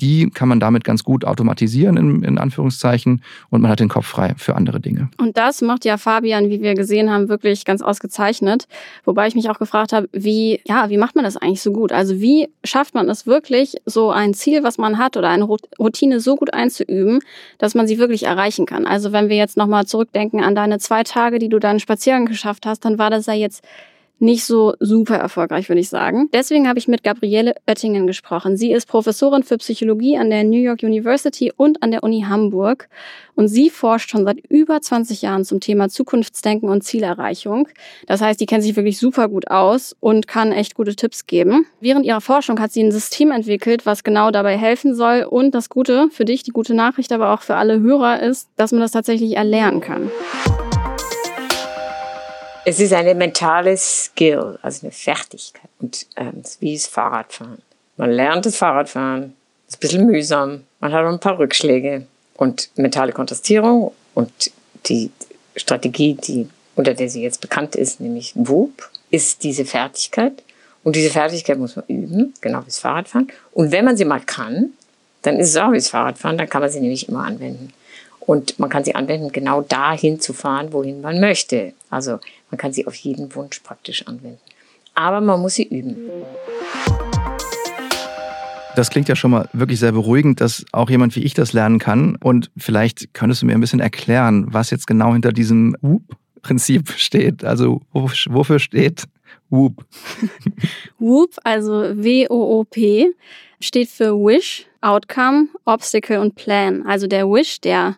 die 0.00 0.30
kann 0.30 0.48
man 0.48 0.60
damit 0.60 0.84
ganz 0.84 1.02
gut 1.04 1.24
automatisieren, 1.24 1.96
in, 1.96 2.22
in, 2.22 2.38
Anführungszeichen, 2.38 3.22
und 3.50 3.60
man 3.60 3.70
hat 3.70 3.80
den 3.80 3.88
Kopf 3.88 4.06
frei 4.06 4.34
für 4.36 4.54
andere 4.54 4.80
Dinge. 4.80 5.10
Und 5.18 5.36
das 5.36 5.62
macht 5.62 5.84
ja 5.84 5.96
Fabian, 5.96 6.50
wie 6.50 6.60
wir 6.62 6.74
gesehen 6.74 7.10
haben, 7.10 7.28
wirklich 7.28 7.64
ganz 7.64 7.82
ausgezeichnet. 7.82 8.66
Wobei 9.04 9.26
ich 9.26 9.34
mich 9.34 9.50
auch 9.50 9.58
gefragt 9.58 9.92
habe, 9.92 10.08
wie, 10.12 10.60
ja, 10.66 10.90
wie 10.90 10.98
macht 10.98 11.16
man 11.16 11.24
das 11.24 11.36
eigentlich 11.36 11.62
so 11.62 11.72
gut? 11.72 11.92
Also 11.92 12.20
wie 12.20 12.48
schafft 12.64 12.94
man 12.94 13.08
es 13.08 13.26
wirklich, 13.26 13.76
so 13.86 14.10
ein 14.10 14.34
Ziel, 14.34 14.62
was 14.62 14.78
man 14.78 14.98
hat 14.98 15.16
oder 15.16 15.28
eine 15.28 15.44
Routine 15.44 16.20
so 16.20 16.36
gut 16.36 16.54
einzuüben, 16.54 17.20
dass 17.58 17.74
man 17.74 17.86
sie 17.86 17.98
wirklich 17.98 18.24
erreichen 18.24 18.66
kann? 18.66 18.86
Also 18.86 19.12
wenn 19.12 19.28
wir 19.28 19.36
jetzt 19.36 19.56
nochmal 19.56 19.86
zurückdenken 19.86 20.42
an 20.42 20.54
deine 20.54 20.78
zwei 20.78 21.02
Tage, 21.02 21.38
die 21.38 21.48
du 21.48 21.58
dann 21.58 21.80
spazieren 21.80 22.26
geschafft 22.26 22.66
hast, 22.66 22.84
dann 22.84 22.98
war 22.98 23.10
das 23.10 23.26
ja 23.26 23.34
jetzt 23.34 23.64
nicht 24.22 24.44
so 24.44 24.74
super 24.78 25.16
erfolgreich, 25.16 25.68
würde 25.68 25.80
ich 25.80 25.88
sagen. 25.88 26.28
Deswegen 26.32 26.68
habe 26.68 26.78
ich 26.78 26.86
mit 26.86 27.02
Gabriele 27.02 27.54
Oettingen 27.66 28.06
gesprochen. 28.06 28.56
Sie 28.56 28.72
ist 28.72 28.86
Professorin 28.86 29.42
für 29.42 29.58
Psychologie 29.58 30.16
an 30.16 30.30
der 30.30 30.44
New 30.44 30.60
York 30.60 30.82
University 30.82 31.52
und 31.56 31.82
an 31.82 31.90
der 31.90 32.04
Uni 32.04 32.24
Hamburg. 32.28 32.88
Und 33.34 33.48
sie 33.48 33.68
forscht 33.68 34.10
schon 34.10 34.24
seit 34.24 34.38
über 34.48 34.80
20 34.80 35.22
Jahren 35.22 35.44
zum 35.44 35.58
Thema 35.58 35.88
Zukunftsdenken 35.88 36.68
und 36.68 36.84
Zielerreichung. 36.84 37.68
Das 38.06 38.20
heißt, 38.20 38.40
die 38.40 38.46
kennt 38.46 38.62
sich 38.62 38.76
wirklich 38.76 38.98
super 38.98 39.28
gut 39.28 39.50
aus 39.50 39.96
und 39.98 40.28
kann 40.28 40.52
echt 40.52 40.76
gute 40.76 40.94
Tipps 40.94 41.26
geben. 41.26 41.66
Während 41.80 42.06
ihrer 42.06 42.20
Forschung 42.20 42.60
hat 42.60 42.72
sie 42.72 42.82
ein 42.82 42.92
System 42.92 43.32
entwickelt, 43.32 43.86
was 43.86 44.04
genau 44.04 44.30
dabei 44.30 44.56
helfen 44.56 44.94
soll. 44.94 45.26
Und 45.28 45.52
das 45.54 45.68
Gute 45.68 46.08
für 46.10 46.24
dich, 46.24 46.44
die 46.44 46.52
gute 46.52 46.74
Nachricht 46.74 47.10
aber 47.10 47.34
auch 47.34 47.42
für 47.42 47.56
alle 47.56 47.80
Hörer 47.80 48.20
ist, 48.20 48.48
dass 48.56 48.70
man 48.70 48.80
das 48.80 48.92
tatsächlich 48.92 49.36
erlernen 49.36 49.80
kann. 49.80 50.10
Es 52.64 52.78
ist 52.78 52.92
eine 52.92 53.14
mentale 53.14 53.76
Skill, 53.76 54.58
also 54.62 54.86
eine 54.86 54.92
Fertigkeit. 54.92 55.68
Und 55.80 56.06
ähm, 56.16 56.42
wie 56.60 56.74
das 56.74 56.86
Fahrradfahren. 56.86 57.60
Man 57.96 58.10
lernt 58.10 58.46
das 58.46 58.56
Fahrradfahren, 58.56 59.34
ist 59.68 59.76
ein 59.76 59.80
bisschen 59.80 60.06
mühsam, 60.06 60.62
man 60.80 60.92
hat 60.92 61.04
ein 61.04 61.20
paar 61.20 61.38
Rückschläge 61.38 62.06
und 62.36 62.70
mentale 62.76 63.12
Kontrastierung 63.12 63.92
und 64.14 64.30
die 64.86 65.10
Strategie, 65.56 66.14
die, 66.14 66.48
unter 66.76 66.94
der 66.94 67.08
sie 67.08 67.22
jetzt 67.22 67.40
bekannt 67.40 67.76
ist, 67.76 68.00
nämlich 68.00 68.32
WUP, 68.34 68.90
ist 69.10 69.42
diese 69.42 69.64
Fertigkeit. 69.64 70.42
Und 70.84 70.96
diese 70.96 71.10
Fertigkeit 71.10 71.58
muss 71.58 71.76
man 71.76 71.84
üben, 71.86 72.34
genau 72.40 72.60
wie 72.62 72.66
das 72.66 72.78
Fahrradfahren. 72.78 73.28
Und 73.52 73.70
wenn 73.72 73.84
man 73.84 73.96
sie 73.96 74.04
mal 74.04 74.20
kann, 74.20 74.70
dann 75.22 75.38
ist 75.38 75.50
es 75.50 75.56
auch 75.56 75.72
wie 75.72 75.76
das 75.76 75.88
Fahrradfahren, 75.88 76.38
dann 76.38 76.48
kann 76.48 76.62
man 76.62 76.70
sie 76.70 76.80
nämlich 76.80 77.08
immer 77.08 77.24
anwenden. 77.24 77.72
Und 78.26 78.58
man 78.58 78.70
kann 78.70 78.84
sie 78.84 78.94
anwenden, 78.94 79.32
genau 79.32 79.62
dahin 79.62 80.20
zu 80.20 80.32
fahren, 80.32 80.72
wohin 80.72 81.00
man 81.00 81.20
möchte. 81.20 81.72
Also 81.90 82.20
man 82.50 82.58
kann 82.58 82.72
sie 82.72 82.86
auf 82.86 82.94
jeden 82.94 83.34
Wunsch 83.34 83.60
praktisch 83.60 84.06
anwenden. 84.06 84.38
Aber 84.94 85.20
man 85.20 85.40
muss 85.40 85.54
sie 85.54 85.64
üben. 85.64 85.96
Das 88.76 88.90
klingt 88.90 89.08
ja 89.08 89.16
schon 89.16 89.32
mal 89.32 89.48
wirklich 89.52 89.80
sehr 89.80 89.92
beruhigend, 89.92 90.40
dass 90.40 90.64
auch 90.72 90.88
jemand 90.88 91.16
wie 91.16 91.24
ich 91.24 91.34
das 91.34 91.52
lernen 91.52 91.78
kann. 91.78 92.16
Und 92.16 92.50
vielleicht 92.56 93.12
könntest 93.12 93.42
du 93.42 93.46
mir 93.46 93.54
ein 93.54 93.60
bisschen 93.60 93.80
erklären, 93.80 94.46
was 94.48 94.70
jetzt 94.70 94.86
genau 94.86 95.12
hinter 95.12 95.32
diesem 95.32 95.76
WOOP-Prinzip 95.82 96.92
steht. 96.92 97.44
Also 97.44 97.80
wofür 97.92 98.58
steht 98.58 99.04
WOOP? 99.50 99.84
WOOP, 100.98 101.36
also 101.44 101.72
W-O-O-P, 101.72 103.10
steht 103.60 103.88
für 103.88 104.14
Wish, 104.14 104.66
Outcome, 104.82 105.48
Obstacle 105.64 106.20
und 106.20 106.34
Plan. 106.34 106.84
Also 106.86 107.06
der 107.06 107.26
Wish, 107.28 107.60
der 107.60 107.96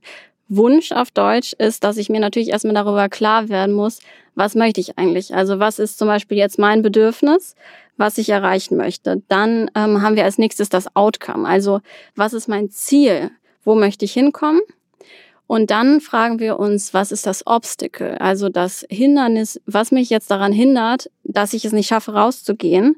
Wunsch 0.49 0.93
auf 0.93 1.11
Deutsch 1.11 1.55
ist, 1.55 1.85
dass 1.85 1.97
ich 1.97 2.09
mir 2.09 2.21
natürlich 2.21 2.51
erstmal 2.51 2.75
darüber 2.75 3.09
klar 3.09 3.49
werden 3.49 3.75
muss, 3.75 4.01
was 4.35 4.55
möchte 4.55 4.81
ich 4.81 4.99
eigentlich? 4.99 5.35
Also 5.35 5.59
was 5.59 5.79
ist 5.79 5.99
zum 5.99 6.09
Beispiel 6.09 6.37
jetzt 6.37 6.59
mein 6.59 6.83
Bedürfnis, 6.83 7.55
was 7.97 8.19
ich 8.19 8.29
erreichen 8.29 8.77
möchte? 8.77 9.23
Dann 9.29 9.71
ähm, 9.75 10.03
haben 10.03 10.17
wir 10.17 10.25
als 10.25 10.39
nächstes 10.39 10.69
das 10.69 10.95
Outcome. 10.97 11.49
Also 11.49 11.81
was 12.17 12.33
ist 12.33 12.49
mein 12.49 12.71
Ziel? 12.71 13.31
Wo 13.65 13.75
möchte 13.75 14.05
ich 14.05 14.13
hinkommen? 14.13 14.61
Und 15.47 15.71
dann 15.71 16.01
fragen 16.01 16.41
wir 16.41 16.59
uns, 16.59 16.95
was 16.95 17.13
ist 17.13 17.27
das 17.27 17.47
Obstacle? 17.47 18.21
Also 18.21 18.49
das 18.49 18.85
Hindernis, 18.91 19.61
was 19.67 19.93
mich 19.93 20.11
jetzt 20.11 20.31
daran 20.31 20.53
hindert, 20.53 21.11
dass 21.23 21.53
ich 21.53 21.65
es 21.65 21.73
nicht 21.73 21.87
schaffe, 21.87 22.15
rauszugehen. 22.15 22.97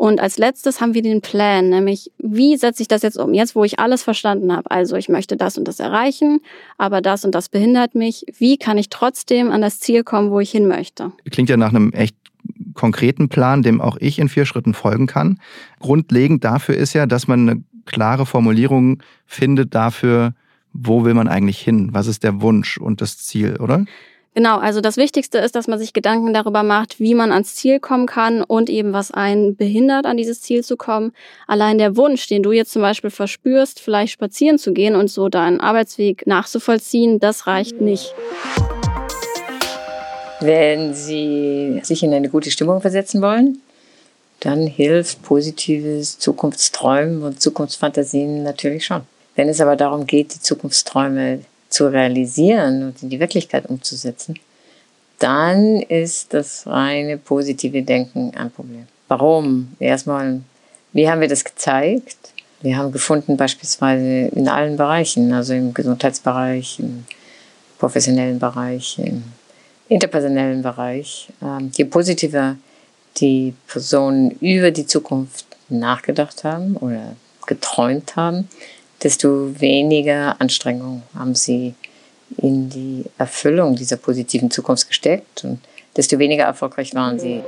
Und 0.00 0.18
als 0.18 0.38
letztes 0.38 0.80
haben 0.80 0.94
wir 0.94 1.02
den 1.02 1.20
Plan, 1.20 1.68
nämlich 1.68 2.10
wie 2.16 2.56
setze 2.56 2.80
ich 2.80 2.88
das 2.88 3.02
jetzt 3.02 3.18
um? 3.18 3.34
Jetzt, 3.34 3.54
wo 3.54 3.64
ich 3.64 3.78
alles 3.78 4.02
verstanden 4.02 4.50
habe. 4.50 4.70
Also 4.70 4.96
ich 4.96 5.10
möchte 5.10 5.36
das 5.36 5.58
und 5.58 5.68
das 5.68 5.78
erreichen, 5.78 6.40
aber 6.78 7.02
das 7.02 7.26
und 7.26 7.34
das 7.34 7.50
behindert 7.50 7.94
mich. 7.94 8.24
Wie 8.38 8.56
kann 8.56 8.78
ich 8.78 8.88
trotzdem 8.88 9.50
an 9.50 9.60
das 9.60 9.78
Ziel 9.78 10.02
kommen, 10.02 10.30
wo 10.30 10.40
ich 10.40 10.50
hin 10.50 10.66
möchte? 10.66 11.12
Klingt 11.30 11.50
ja 11.50 11.58
nach 11.58 11.68
einem 11.68 11.92
echt 11.92 12.16
konkreten 12.72 13.28
Plan, 13.28 13.60
dem 13.60 13.82
auch 13.82 13.98
ich 14.00 14.18
in 14.18 14.30
vier 14.30 14.46
Schritten 14.46 14.72
folgen 14.72 15.06
kann. 15.06 15.38
Grundlegend 15.80 16.44
dafür 16.44 16.76
ist 16.76 16.94
ja, 16.94 17.04
dass 17.04 17.28
man 17.28 17.46
eine 17.46 17.62
klare 17.84 18.24
Formulierung 18.24 19.02
findet 19.26 19.74
dafür, 19.74 20.32
wo 20.72 21.04
will 21.04 21.12
man 21.12 21.28
eigentlich 21.28 21.60
hin? 21.60 21.90
Was 21.92 22.06
ist 22.06 22.24
der 22.24 22.40
Wunsch 22.40 22.78
und 22.78 23.02
das 23.02 23.18
Ziel, 23.18 23.58
oder? 23.58 23.84
Genau, 24.32 24.58
also 24.58 24.80
das 24.80 24.96
Wichtigste 24.96 25.38
ist, 25.38 25.56
dass 25.56 25.66
man 25.66 25.80
sich 25.80 25.92
Gedanken 25.92 26.32
darüber 26.32 26.62
macht, 26.62 27.00
wie 27.00 27.14
man 27.14 27.32
ans 27.32 27.56
Ziel 27.56 27.80
kommen 27.80 28.06
kann 28.06 28.44
und 28.44 28.70
eben 28.70 28.92
was 28.92 29.10
einen 29.10 29.56
behindert, 29.56 30.06
an 30.06 30.16
dieses 30.16 30.40
Ziel 30.40 30.62
zu 30.62 30.76
kommen. 30.76 31.12
Allein 31.48 31.78
der 31.78 31.96
Wunsch, 31.96 32.28
den 32.28 32.44
du 32.44 32.52
jetzt 32.52 32.70
zum 32.70 32.80
Beispiel 32.80 33.10
verspürst, 33.10 33.80
vielleicht 33.80 34.12
spazieren 34.12 34.58
zu 34.58 34.72
gehen 34.72 34.94
und 34.94 35.10
so 35.10 35.28
deinen 35.28 35.60
Arbeitsweg 35.60 36.28
nachzuvollziehen, 36.28 37.18
das 37.18 37.48
reicht 37.48 37.80
nicht. 37.80 38.14
Wenn 40.38 40.94
Sie 40.94 41.80
sich 41.82 42.04
in 42.04 42.14
eine 42.14 42.28
gute 42.28 42.52
Stimmung 42.52 42.80
versetzen 42.80 43.20
wollen, 43.22 43.60
dann 44.38 44.68
hilft 44.68 45.22
positives 45.24 46.20
Zukunftsträumen 46.20 47.24
und 47.24 47.42
Zukunftsfantasien 47.42 48.44
natürlich 48.44 48.86
schon. 48.86 49.02
Wenn 49.34 49.48
es 49.48 49.60
aber 49.60 49.74
darum 49.74 50.06
geht, 50.06 50.34
die 50.34 50.40
Zukunftsträume 50.40 51.40
zu 51.70 51.86
realisieren 51.86 52.82
und 52.82 53.02
in 53.02 53.08
die 53.08 53.20
Wirklichkeit 53.20 53.66
umzusetzen, 53.66 54.34
dann 55.18 55.80
ist 55.80 56.34
das 56.34 56.66
reine 56.66 57.16
positive 57.16 57.82
Denken 57.82 58.32
ein 58.36 58.50
Problem. 58.50 58.86
Warum? 59.08 59.76
Erstmal, 59.78 60.40
wie 60.92 61.08
haben 61.08 61.20
wir 61.20 61.28
das 61.28 61.44
gezeigt? 61.44 62.16
Wir 62.62 62.76
haben 62.76 62.92
gefunden, 62.92 63.36
beispielsweise 63.36 64.28
in 64.34 64.48
allen 64.48 64.76
Bereichen, 64.76 65.32
also 65.32 65.54
im 65.54 65.72
Gesundheitsbereich, 65.72 66.78
im 66.80 67.04
professionellen 67.78 68.38
Bereich, 68.38 68.98
im 68.98 69.22
interpersonellen 69.88 70.62
Bereich, 70.62 71.28
ähm, 71.42 71.70
je 71.74 71.84
positiver 71.84 72.56
die 73.16 73.54
Personen 73.66 74.30
über 74.40 74.70
die 74.70 74.86
Zukunft 74.86 75.46
nachgedacht 75.68 76.44
haben 76.44 76.76
oder 76.76 77.16
geträumt 77.46 78.14
haben, 78.16 78.48
desto 79.02 79.60
weniger 79.60 80.40
Anstrengung 80.40 81.02
haben 81.14 81.34
sie 81.34 81.74
in 82.36 82.68
die 82.70 83.04
Erfüllung 83.18 83.76
dieser 83.76 83.96
positiven 83.96 84.50
Zukunft 84.50 84.88
gesteckt 84.88 85.44
und 85.44 85.60
desto 85.96 86.18
weniger 86.18 86.44
erfolgreich 86.44 86.94
waren 86.94 87.18
sie. 87.18 87.42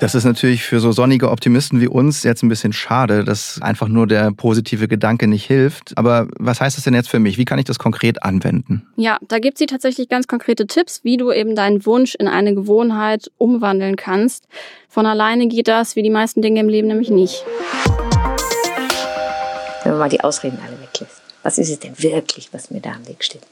Das 0.00 0.14
ist 0.14 0.24
natürlich 0.24 0.62
für 0.62 0.80
so 0.80 0.92
sonnige 0.92 1.30
Optimisten 1.30 1.82
wie 1.82 1.86
uns 1.86 2.22
jetzt 2.22 2.42
ein 2.42 2.48
bisschen 2.48 2.72
schade, 2.72 3.22
dass 3.22 3.60
einfach 3.60 3.86
nur 3.86 4.06
der 4.06 4.32
positive 4.32 4.88
Gedanke 4.88 5.26
nicht 5.26 5.44
hilft. 5.44 5.92
Aber 5.98 6.26
was 6.38 6.62
heißt 6.62 6.78
das 6.78 6.84
denn 6.84 6.94
jetzt 6.94 7.10
für 7.10 7.18
mich? 7.18 7.36
Wie 7.36 7.44
kann 7.44 7.58
ich 7.58 7.66
das 7.66 7.78
konkret 7.78 8.22
anwenden? 8.22 8.86
Ja, 8.96 9.18
da 9.28 9.38
gibt 9.38 9.58
sie 9.58 9.66
tatsächlich 9.66 10.08
ganz 10.08 10.26
konkrete 10.26 10.66
Tipps, 10.66 11.04
wie 11.04 11.18
du 11.18 11.30
eben 11.30 11.54
deinen 11.54 11.84
Wunsch 11.84 12.14
in 12.14 12.28
eine 12.28 12.54
Gewohnheit 12.54 13.30
umwandeln 13.36 13.96
kannst. 13.96 14.48
Von 14.88 15.04
alleine 15.04 15.48
geht 15.48 15.68
das, 15.68 15.96
wie 15.96 16.02
die 16.02 16.08
meisten 16.08 16.40
Dinge 16.40 16.60
im 16.60 16.70
Leben 16.70 16.88
nämlich 16.88 17.10
nicht 17.10 17.44
wenn 19.82 19.92
man 19.92 19.98
mal 20.00 20.08
die 20.08 20.20
Ausreden 20.20 20.58
alle 20.64 20.80
weglässt. 20.80 21.22
Was 21.42 21.58
ist 21.58 21.70
es 21.70 21.78
denn 21.78 21.98
wirklich, 21.98 22.52
was 22.52 22.70
mir 22.70 22.80
da 22.80 22.92
am 22.92 23.06
Weg 23.08 23.24
steht? 23.24 23.42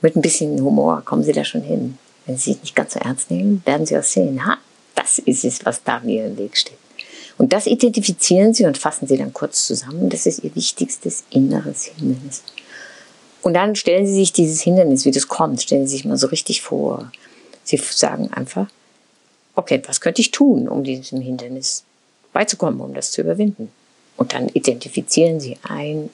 Mit 0.00 0.16
ein 0.16 0.22
bisschen 0.22 0.60
Humor 0.62 1.02
kommen 1.04 1.22
Sie 1.22 1.32
da 1.32 1.44
schon 1.44 1.62
hin. 1.62 1.98
Wenn 2.26 2.36
Sie 2.36 2.52
sich 2.52 2.62
nicht 2.62 2.76
ganz 2.76 2.94
so 2.94 3.00
ernst 3.00 3.30
nehmen, 3.30 3.62
werden 3.64 3.86
Sie 3.86 3.96
auch 3.96 4.02
sehen, 4.02 4.44
ha, 4.44 4.58
das 4.94 5.18
ist 5.18 5.44
es, 5.44 5.64
was 5.64 5.82
da 5.82 6.00
mir 6.00 6.26
im 6.26 6.38
Weg 6.38 6.56
steht. 6.56 6.78
Und 7.36 7.52
das 7.52 7.66
identifizieren 7.66 8.52
Sie 8.52 8.66
und 8.66 8.76
fassen 8.76 9.06
Sie 9.06 9.16
dann 9.16 9.32
kurz 9.32 9.66
zusammen. 9.66 10.10
Das 10.10 10.26
ist 10.26 10.42
Ihr 10.42 10.54
wichtigstes 10.54 11.24
inneres 11.30 11.84
Hindernis. 11.84 12.42
Und 13.42 13.54
dann 13.54 13.76
stellen 13.76 14.06
Sie 14.06 14.14
sich 14.14 14.32
dieses 14.32 14.60
Hindernis, 14.60 15.04
wie 15.04 15.12
das 15.12 15.28
kommt, 15.28 15.62
stellen 15.62 15.86
Sie 15.86 15.96
sich 15.96 16.04
mal 16.04 16.16
so 16.18 16.26
richtig 16.26 16.62
vor. 16.62 17.10
Sie 17.62 17.76
sagen 17.76 18.32
einfach, 18.32 18.66
okay, 19.54 19.80
was 19.86 20.00
könnte 20.00 20.20
ich 20.20 20.32
tun, 20.32 20.68
um 20.68 20.82
diesem 20.82 21.20
Hindernis 21.20 21.84
beizukommen, 22.32 22.80
um 22.80 22.94
das 22.94 23.12
zu 23.12 23.20
überwinden? 23.20 23.70
Und 24.18 24.34
dann 24.34 24.48
identifizieren 24.48 25.40
Sie 25.40 25.56
ein 25.62 26.10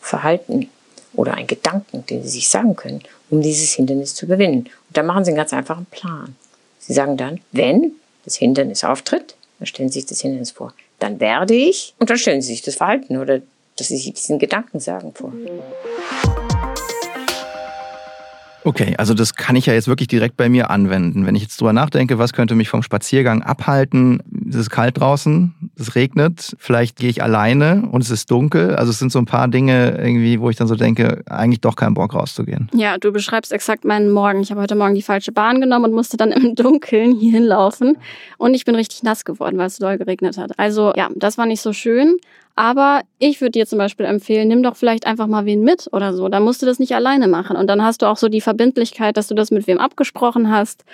Verhalten 0.00 0.68
oder 1.14 1.34
einen 1.34 1.46
Gedanken, 1.46 2.04
den 2.06 2.22
Sie 2.24 2.30
sich 2.30 2.48
sagen 2.48 2.74
können, 2.74 3.02
um 3.30 3.42
dieses 3.42 3.72
Hindernis 3.74 4.14
zu 4.14 4.24
überwinden. 4.26 4.70
Und 4.88 4.96
dann 4.96 5.06
machen 5.06 5.24
Sie 5.24 5.30
einen 5.30 5.36
ganz 5.36 5.52
einfachen 5.52 5.86
Plan. 5.90 6.34
Sie 6.80 6.94
sagen 6.94 7.16
dann, 7.16 7.40
wenn 7.52 7.92
das 8.24 8.36
Hindernis 8.36 8.82
auftritt, 8.82 9.36
dann 9.58 9.66
stellen 9.66 9.90
Sie 9.90 10.00
sich 10.00 10.08
das 10.08 10.20
Hindernis 10.20 10.50
vor. 10.50 10.72
Dann 10.98 11.20
werde 11.20 11.54
ich, 11.54 11.94
und 11.98 12.10
dann 12.10 12.18
stellen 12.18 12.40
Sie 12.40 12.48
sich 12.48 12.62
das 12.62 12.76
Verhalten 12.76 13.18
oder 13.18 13.40
dass 13.76 13.88
Sie 13.88 13.98
sich 13.98 14.14
diesen 14.14 14.38
Gedanken 14.38 14.80
sagen 14.80 15.12
vor. 15.14 15.32
Okay, 18.64 18.94
also 18.96 19.12
das 19.12 19.34
kann 19.34 19.56
ich 19.56 19.66
ja 19.66 19.74
jetzt 19.74 19.88
wirklich 19.88 20.06
direkt 20.06 20.36
bei 20.36 20.48
mir 20.48 20.70
anwenden. 20.70 21.26
Wenn 21.26 21.34
ich 21.34 21.42
jetzt 21.42 21.60
drüber 21.60 21.72
nachdenke, 21.72 22.18
was 22.18 22.32
könnte 22.32 22.54
mich 22.54 22.68
vom 22.68 22.82
Spaziergang 22.82 23.42
abhalten? 23.42 24.22
Es 24.48 24.54
ist 24.54 24.70
kalt 24.70 24.98
draußen, 24.98 25.61
es 25.82 25.94
regnet, 25.94 26.54
vielleicht 26.58 26.96
gehe 26.96 27.10
ich 27.10 27.22
alleine 27.22 27.88
und 27.90 28.02
es 28.02 28.10
ist 28.10 28.30
dunkel. 28.30 28.74
Also 28.76 28.90
es 28.90 28.98
sind 28.98 29.12
so 29.12 29.18
ein 29.18 29.26
paar 29.26 29.48
Dinge 29.48 29.98
irgendwie, 29.98 30.40
wo 30.40 30.50
ich 30.50 30.56
dann 30.56 30.66
so 30.66 30.74
denke, 30.74 31.22
eigentlich 31.26 31.60
doch 31.60 31.76
keinen 31.76 31.94
Bock 31.94 32.14
rauszugehen. 32.14 32.70
Ja, 32.74 32.98
du 32.98 33.12
beschreibst 33.12 33.52
exakt 33.52 33.84
meinen 33.84 34.10
Morgen. 34.10 34.40
Ich 34.40 34.50
habe 34.50 34.60
heute 34.60 34.74
Morgen 34.74 34.94
die 34.94 35.02
falsche 35.02 35.32
Bahn 35.32 35.60
genommen 35.60 35.86
und 35.86 35.92
musste 35.92 36.16
dann 36.16 36.32
im 36.32 36.54
Dunkeln 36.54 37.14
hier 37.14 37.32
hinlaufen. 37.32 37.98
Und 38.38 38.54
ich 38.54 38.64
bin 38.64 38.74
richtig 38.74 39.02
nass 39.02 39.24
geworden, 39.24 39.58
weil 39.58 39.66
es 39.66 39.78
doll 39.78 39.98
geregnet 39.98 40.38
hat. 40.38 40.58
Also 40.58 40.92
ja, 40.96 41.08
das 41.14 41.38
war 41.38 41.46
nicht 41.46 41.60
so 41.60 41.72
schön. 41.72 42.16
Aber 42.54 43.00
ich 43.18 43.40
würde 43.40 43.52
dir 43.52 43.66
zum 43.66 43.78
Beispiel 43.78 44.04
empfehlen, 44.04 44.48
nimm 44.48 44.62
doch 44.62 44.76
vielleicht 44.76 45.06
einfach 45.06 45.26
mal 45.26 45.46
wen 45.46 45.62
mit 45.62 45.88
oder 45.92 46.14
so. 46.14 46.28
Dann 46.28 46.42
musst 46.42 46.60
du 46.60 46.66
das 46.66 46.78
nicht 46.78 46.94
alleine 46.94 47.28
machen. 47.28 47.56
Und 47.56 47.66
dann 47.66 47.82
hast 47.82 48.02
du 48.02 48.06
auch 48.06 48.16
so 48.18 48.28
die 48.28 48.42
Verbindlichkeit, 48.42 49.16
dass 49.16 49.28
du 49.28 49.34
das 49.34 49.50
mit 49.50 49.66
wem 49.66 49.78
abgesprochen 49.78 50.50
hast. 50.50 50.84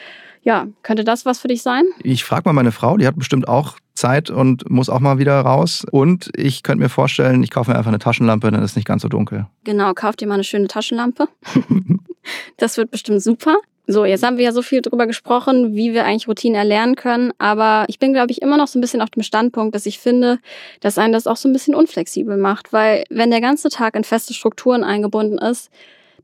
Ja, 0.48 0.66
könnte 0.82 1.04
das 1.04 1.26
was 1.26 1.40
für 1.40 1.48
dich 1.48 1.62
sein? 1.62 1.84
Ich 2.02 2.24
frage 2.24 2.44
mal 2.46 2.54
meine 2.54 2.72
Frau, 2.72 2.96
die 2.96 3.06
hat 3.06 3.16
bestimmt 3.16 3.48
auch 3.48 3.76
Zeit 3.92 4.30
und 4.30 4.70
muss 4.70 4.88
auch 4.88 4.98
mal 4.98 5.18
wieder 5.18 5.38
raus. 5.38 5.84
Und 5.90 6.30
ich 6.34 6.62
könnte 6.62 6.82
mir 6.82 6.88
vorstellen, 6.88 7.42
ich 7.42 7.50
kaufe 7.50 7.70
mir 7.70 7.76
einfach 7.76 7.90
eine 7.90 7.98
Taschenlampe, 7.98 8.50
dann 8.50 8.62
ist 8.62 8.70
es 8.70 8.76
nicht 8.76 8.88
ganz 8.88 9.02
so 9.02 9.08
dunkel. 9.08 9.46
Genau, 9.64 9.92
kauf 9.92 10.16
dir 10.16 10.26
mal 10.26 10.34
eine 10.34 10.44
schöne 10.44 10.66
Taschenlampe. 10.66 11.28
das 12.56 12.78
wird 12.78 12.90
bestimmt 12.90 13.22
super. 13.22 13.56
So, 13.86 14.06
jetzt 14.06 14.24
haben 14.24 14.38
wir 14.38 14.44
ja 14.46 14.52
so 14.52 14.62
viel 14.62 14.80
drüber 14.80 15.06
gesprochen, 15.06 15.76
wie 15.76 15.92
wir 15.92 16.06
eigentlich 16.06 16.28
Routinen 16.28 16.56
erlernen 16.56 16.96
können. 16.96 17.34
Aber 17.36 17.84
ich 17.88 17.98
bin, 17.98 18.14
glaube 18.14 18.32
ich, 18.32 18.40
immer 18.40 18.56
noch 18.56 18.68
so 18.68 18.78
ein 18.78 18.80
bisschen 18.80 19.02
auf 19.02 19.10
dem 19.10 19.22
Standpunkt, 19.22 19.74
dass 19.74 19.84
ich 19.84 19.98
finde, 19.98 20.38
dass 20.80 20.96
einen 20.96 21.12
das 21.12 21.26
auch 21.26 21.36
so 21.36 21.46
ein 21.46 21.52
bisschen 21.52 21.74
unflexibel 21.74 22.38
macht. 22.38 22.72
Weil 22.72 23.04
wenn 23.10 23.30
der 23.30 23.42
ganze 23.42 23.68
Tag 23.68 23.94
in 23.96 24.04
feste 24.04 24.32
Strukturen 24.32 24.82
eingebunden 24.82 25.36
ist, 25.36 25.70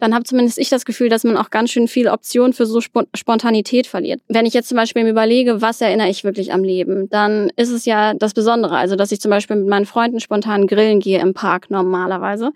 dann 0.01 0.15
habe 0.15 0.25
zumindest 0.25 0.59
ich 0.59 0.69
das 0.69 0.85
Gefühl, 0.85 1.09
dass 1.09 1.25
man 1.25 1.37
auch 1.37 1.51
ganz 1.51 1.71
schön 1.71 1.89
viele 1.89 2.13
Optionen 2.13 2.53
für 2.53 2.67
so 2.67 2.81
Spontanität 2.81 3.87
verliert. 3.87 4.21
Wenn 4.29 4.47
ich 4.47 4.55
jetzt 4.55 4.69
zum 4.69 4.77
Beispiel 4.77 5.05
mir 5.05 5.11
überlege, 5.11 5.63
was 5.63 5.81
erinnere 5.81 6.09
ich 6.09 6.25
wirklich 6.25 6.53
am 6.53 6.65
Leben, 6.65 7.09
dann 7.11 7.51
ist 7.57 7.71
es 7.71 7.85
ja 7.85 8.15
das 8.15 8.35
Besondere. 8.35 8.77
Also, 8.77 8.97
dass 8.97 9.13
ich 9.13 9.21
zum 9.21 9.31
Beispiel 9.31 9.57
mit 9.57 9.69
meinen 9.69 9.87
Freunden 9.87 10.21
spontan 10.21 10.67
grillen 10.67 11.01
gehe 11.01 11.21
im 11.21 11.35
Park 11.35 11.71
normalerweise 11.71 12.53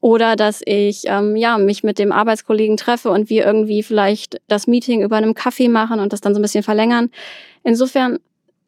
oder 0.00 0.36
dass 0.36 0.62
ich 0.64 1.02
ähm, 1.06 1.36
ja 1.36 1.58
mich 1.58 1.82
mit 1.82 1.98
dem 1.98 2.12
Arbeitskollegen 2.12 2.76
treffe 2.76 3.10
und 3.10 3.28
wir 3.30 3.44
irgendwie 3.44 3.82
vielleicht 3.82 4.40
das 4.46 4.66
Meeting 4.66 5.02
über 5.02 5.16
einem 5.16 5.34
Kaffee 5.34 5.68
machen 5.68 6.00
und 6.00 6.12
das 6.12 6.20
dann 6.20 6.34
so 6.34 6.38
ein 6.38 6.42
bisschen 6.42 6.62
verlängern. 6.62 7.10
Insofern, 7.64 8.18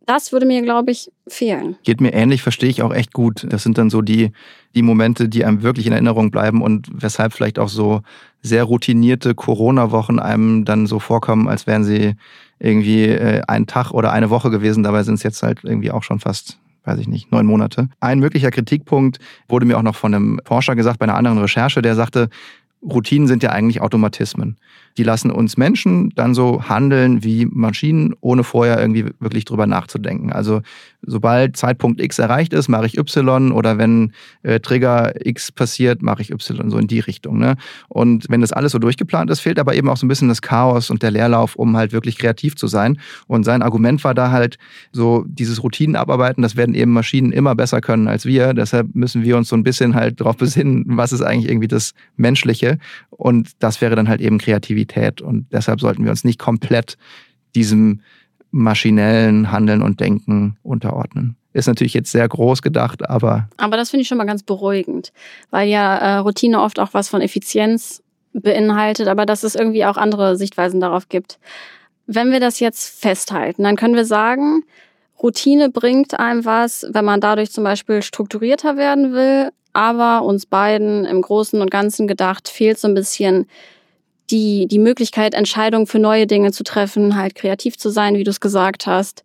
das 0.09 0.33
würde 0.33 0.47
mir, 0.47 0.63
glaube 0.63 0.91
ich, 0.91 1.13
fehlen. 1.29 1.77
Geht 1.83 2.01
mir 2.01 2.15
ähnlich, 2.15 2.43
verstehe 2.43 2.71
ich 2.71 2.83
auch 2.83 2.95
echt 2.95 3.13
gut. 3.13 3.47
Das 3.51 3.63
sind 3.63 3.77
dann 3.77 3.91
so 3.91 4.01
die, 4.01 4.33
die 4.75 4.81
Momente, 4.81 5.29
die 5.29 5.45
einem 5.45 5.63
wirklich 5.63 5.87
in 5.87 5.93
Erinnerung 5.93 6.31
bleiben 6.31 6.63
und 6.63 6.89
weshalb 6.91 7.35
vielleicht 7.35 7.59
auch 7.59 7.69
so 7.69 8.01
sehr 8.41 8.65
routinierte 8.65 9.35
Corona-Wochen 9.35 10.19
einem 10.19 10.65
dann 10.65 10.87
so 10.87 10.99
vorkommen, 10.99 11.47
als 11.47 11.67
wären 11.67 11.85
sie 11.85 12.15
irgendwie 12.59 13.05
äh, 13.05 13.43
ein 13.47 13.67
Tag 13.67 13.91
oder 13.91 14.11
eine 14.11 14.31
Woche 14.31 14.51
gewesen. 14.51 14.83
Dabei 14.83 15.03
sind 15.03 15.17
es 15.17 15.23
jetzt 15.23 15.43
halt 15.43 15.61
irgendwie 15.63 15.91
auch 15.91 16.03
schon 16.03 16.21
fast 16.21 16.59
weiß 16.85 17.01
ich 17.01 17.09
nicht, 17.09 17.31
neun 17.31 17.45
Monate. 17.45 17.91
Ein 18.01 18.19
möglicher 18.19 18.51
Kritikpunkt 18.51 19.19
wurde 19.47 19.67
mir 19.67 19.77
auch 19.77 19.83
noch 19.83 19.95
von 19.95 20.15
einem 20.15 20.41
Forscher 20.47 20.75
gesagt 20.75 20.99
bei 20.99 21.05
einer 21.05 21.17
anderen 21.17 21.37
Recherche, 21.37 21.83
der 21.83 21.95
sagte, 21.95 22.31
Routinen 22.83 23.29
sind 23.29 23.43
ja 23.43 23.51
eigentlich 23.51 23.83
Automatismen. 23.83 24.57
Die 24.99 25.05
lassen 25.05 25.31
uns 25.31 25.57
Menschen 25.57 26.11
dann 26.17 26.35
so 26.35 26.69
handeln 26.69 27.23
wie 27.23 27.47
Maschinen, 27.47 28.15
ohne 28.21 28.43
vorher 28.43 28.81
irgendwie 28.81 29.07
wirklich 29.21 29.45
drüber 29.45 29.67
nachzudenken. 29.67 30.33
Also 30.33 30.61
sobald 31.03 31.57
Zeitpunkt 31.57 32.01
X 32.01 32.19
erreicht 32.19 32.53
ist, 32.53 32.69
mache 32.69 32.87
ich 32.87 32.99
Y 32.99 33.53
oder 33.53 33.79
wenn 33.79 34.13
äh, 34.43 34.59
Trigger 34.59 35.13
X 35.25 35.53
passiert, 35.53 36.03
mache 36.03 36.23
ich 36.23 36.33
Y, 36.33 36.69
so 36.69 36.79
in 36.79 36.89
die 36.89 36.99
Richtung. 36.99 37.39
Ne? 37.39 37.55
Und 37.89 38.27
wenn 38.29 38.41
das 38.41 38.53
alles 38.53 38.73
so 38.73 38.81
durchgeplant 38.81 39.31
ist, 39.31 39.39
fehlt 39.39 39.61
aber 39.61 39.77
eben 39.77 39.89
auch 39.89 39.97
so 39.97 40.05
ein 40.05 40.09
bisschen 40.09 40.29
das 40.29 40.43
Chaos 40.43 40.91
und 40.91 41.05
der 41.05 41.13
Leerlauf, 41.13 41.55
um 41.55 41.77
halt 41.77 41.93
wirklich 41.93 42.19
kreativ 42.19 42.57
zu 42.57 42.67
sein. 42.67 42.99
Und 43.29 43.45
sein 43.45 43.63
Argument 43.63 44.03
war 44.03 44.15
da 44.15 44.33
halt 44.33 44.59
so, 44.91 45.25
dieses 45.29 45.63
Routinen 45.63 45.95
abarbeiten, 45.95 46.43
das 46.43 46.57
werden 46.57 46.75
eben 46.75 46.93
Maschinen 46.93 47.31
immer 47.31 47.55
besser 47.55 47.81
können 47.81 48.09
als 48.09 48.27
wir. 48.27 48.53
Deshalb 48.53 48.97
müssen 48.97 49.23
wir 49.23 49.37
uns 49.37 49.49
so 49.49 49.57
ein 49.57 49.63
bisschen 49.63 49.95
halt 49.95 50.21
darauf 50.21 50.37
besinnen, 50.37 50.85
was 50.89 51.13
ist 51.13 51.23
eigentlich 51.23 51.49
irgendwie 51.49 51.69
das 51.69 51.95
Menschliche. 52.17 52.79
Und 53.11 53.51
das 53.61 53.81
wäre 53.81 53.95
dann 53.95 54.09
halt 54.09 54.21
eben 54.21 54.39
Kreativität. 54.39 54.88
Und 55.21 55.47
deshalb 55.53 55.81
sollten 55.81 56.05
wir 56.05 56.11
uns 56.11 56.25
nicht 56.25 56.39
komplett 56.39 56.97
diesem 57.55 58.01
maschinellen 58.51 59.51
Handeln 59.53 59.83
und 59.83 60.01
Denken 60.01 60.57
unterordnen. 60.63 61.37
Ist 61.53 61.67
natürlich 61.67 61.95
jetzt 61.95 62.13
sehr 62.13 62.29
groß 62.29 62.63
gedacht, 62.63 63.09
aber. 63.09 63.49
Aber 63.57 63.77
das 63.77 63.91
finde 63.91 64.03
ich 64.03 64.09
schon 64.09 64.19
mal 64.19 64.27
ganz 64.27 64.43
beruhigend, 64.43 65.13
weil 65.51 65.69
ja 65.69 65.97
äh, 65.97 66.17
Routine 66.19 66.61
oft 66.61 66.79
auch 66.79 66.95
was 66.95 67.09
von 67.09 67.21
Effizienz 67.21 68.03
beinhaltet, 68.33 69.09
aber 69.09 69.27
dass 69.27 69.43
es 69.43 69.55
irgendwie 69.55 69.85
auch 69.85 69.97
andere 69.97 70.37
Sichtweisen 70.37 70.81
darauf 70.81 71.09
gibt. 71.09 71.39
Wenn 72.07 72.31
wir 72.31 72.41
das 72.41 72.61
jetzt 72.61 73.01
festhalten, 73.01 73.65
dann 73.65 73.77
können 73.77 73.95
wir 73.95 74.05
sagen, 74.05 74.63
Routine 75.23 75.71
bringt 75.71 76.19
einem 76.19 76.45
was, 76.45 76.87
wenn 76.91 77.05
man 77.05 77.21
dadurch 77.21 77.51
zum 77.51 77.65
Beispiel 77.65 78.03
strukturierter 78.03 78.77
werden 78.77 79.13
will, 79.13 79.51
aber 79.73 80.23
uns 80.23 80.47
beiden 80.47 81.05
im 81.05 81.23
Großen 81.23 81.61
und 81.61 81.71
Ganzen 81.71 82.07
gedacht 82.07 82.49
fehlt 82.49 82.79
so 82.79 82.89
ein 82.89 82.95
bisschen 82.95 83.47
die, 84.31 84.67
die 84.69 84.79
Möglichkeit, 84.79 85.35
Entscheidungen 85.35 85.87
für 85.87 85.99
neue 85.99 86.27
Dinge 86.27 86.53
zu 86.53 86.65
treffen, 86.65 87.17
halt 87.17 87.35
kreativ 87.35 87.77
zu 87.77 87.91
sein, 87.91 88.17
wie 88.17 88.25
du 88.25 88.31
es 88.31 88.41
gesagt 88.41 88.87
hast. 88.87 89.25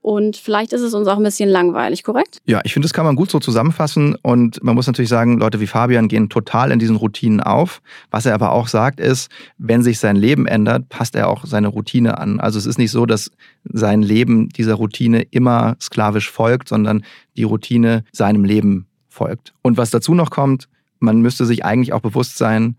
Und 0.00 0.36
vielleicht 0.36 0.72
ist 0.72 0.80
es 0.80 0.94
uns 0.94 1.08
auch 1.08 1.16
ein 1.16 1.22
bisschen 1.22 1.50
langweilig, 1.50 2.02
korrekt? 2.02 2.38
Ja, 2.46 2.60
ich 2.64 2.72
finde, 2.72 2.86
das 2.86 2.94
kann 2.94 3.04
man 3.04 3.16
gut 3.16 3.30
so 3.30 3.40
zusammenfassen. 3.40 4.14
Und 4.22 4.62
man 4.62 4.74
muss 4.74 4.86
natürlich 4.86 5.10
sagen, 5.10 5.38
Leute 5.38 5.60
wie 5.60 5.66
Fabian 5.66 6.08
gehen 6.08 6.28
total 6.28 6.70
in 6.70 6.78
diesen 6.78 6.96
Routinen 6.96 7.40
auf. 7.40 7.82
Was 8.10 8.24
er 8.24 8.34
aber 8.34 8.52
auch 8.52 8.68
sagt, 8.68 9.00
ist, 9.00 9.28
wenn 9.58 9.82
sich 9.82 9.98
sein 9.98 10.16
Leben 10.16 10.46
ändert, 10.46 10.88
passt 10.88 11.14
er 11.16 11.28
auch 11.28 11.44
seine 11.44 11.68
Routine 11.68 12.18
an. 12.18 12.40
Also 12.40 12.58
es 12.58 12.66
ist 12.66 12.78
nicht 12.78 12.92
so, 12.92 13.06
dass 13.06 13.30
sein 13.64 14.02
Leben 14.02 14.48
dieser 14.50 14.74
Routine 14.74 15.22
immer 15.30 15.76
sklavisch 15.80 16.30
folgt, 16.30 16.68
sondern 16.68 17.04
die 17.36 17.44
Routine 17.44 18.04
seinem 18.12 18.44
Leben 18.44 18.86
folgt. 19.08 19.52
Und 19.62 19.76
was 19.76 19.90
dazu 19.90 20.14
noch 20.14 20.30
kommt, 20.30 20.68
man 21.00 21.20
müsste 21.20 21.44
sich 21.44 21.64
eigentlich 21.64 21.92
auch 21.92 22.00
bewusst 22.00 22.38
sein, 22.38 22.76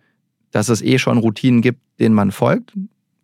dass 0.51 0.69
es 0.69 0.81
eh 0.81 0.97
schon 0.97 1.17
Routinen 1.17 1.62
gibt, 1.62 1.79
denen 1.99 2.15
man 2.15 2.31
folgt, 2.31 2.73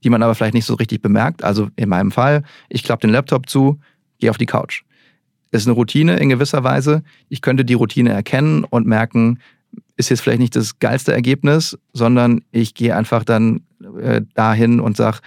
die 0.04 0.10
man 0.10 0.22
aber 0.22 0.36
vielleicht 0.36 0.54
nicht 0.54 0.66
so 0.66 0.76
richtig 0.76 1.02
bemerkt. 1.02 1.44
Also 1.44 1.70
in 1.76 1.90
meinem 1.90 2.12
Fall, 2.12 2.44
ich 2.70 2.84
klappe 2.84 3.08
den 3.08 3.12
Laptop 3.12 3.50
zu, 3.50 3.80
gehe 4.20 4.30
auf 4.30 4.38
die 4.38 4.46
Couch. 4.46 4.84
Ist 5.52 5.68
eine 5.68 5.76
Routine 5.76 6.18
in 6.18 6.30
gewisser 6.30 6.64
Weise. 6.64 7.04
Ich 7.30 7.42
könnte 7.42 7.66
die 7.66 7.74
Routine 7.74 8.12
erkennen 8.12 8.64
und 8.66 8.86
merken, 8.86 9.40
ist 9.96 10.10
jetzt 10.10 10.22
vielleicht 10.22 10.40
nicht 10.40 10.56
das 10.56 10.80
geilste 10.80 11.14
Ergebnis, 11.14 11.78
sondern 11.94 12.42
ich 12.52 12.74
gehe 12.74 12.96
einfach 12.96 13.24
dann 13.24 13.62
äh, 14.02 14.22
dahin 14.34 14.80
und 14.80 14.98
sage, 14.98 15.20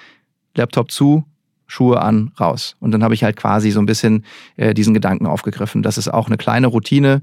Laptop 0.54 0.90
zu, 0.90 1.24
Schuhe 1.66 2.00
an, 2.00 2.32
raus. 2.40 2.76
Und 2.80 2.92
dann 2.92 3.04
habe 3.04 3.14
ich 3.14 3.22
halt 3.22 3.36
quasi 3.36 3.70
so 3.70 3.80
ein 3.80 3.86
bisschen 3.86 4.24
äh, 4.56 4.74
diesen 4.74 4.94
Gedanken 4.94 5.26
aufgegriffen. 5.26 5.82
Das 5.82 5.98
ist 5.98 6.08
auch 6.08 6.26
eine 6.26 6.38
kleine 6.38 6.66
Routine, 6.66 7.22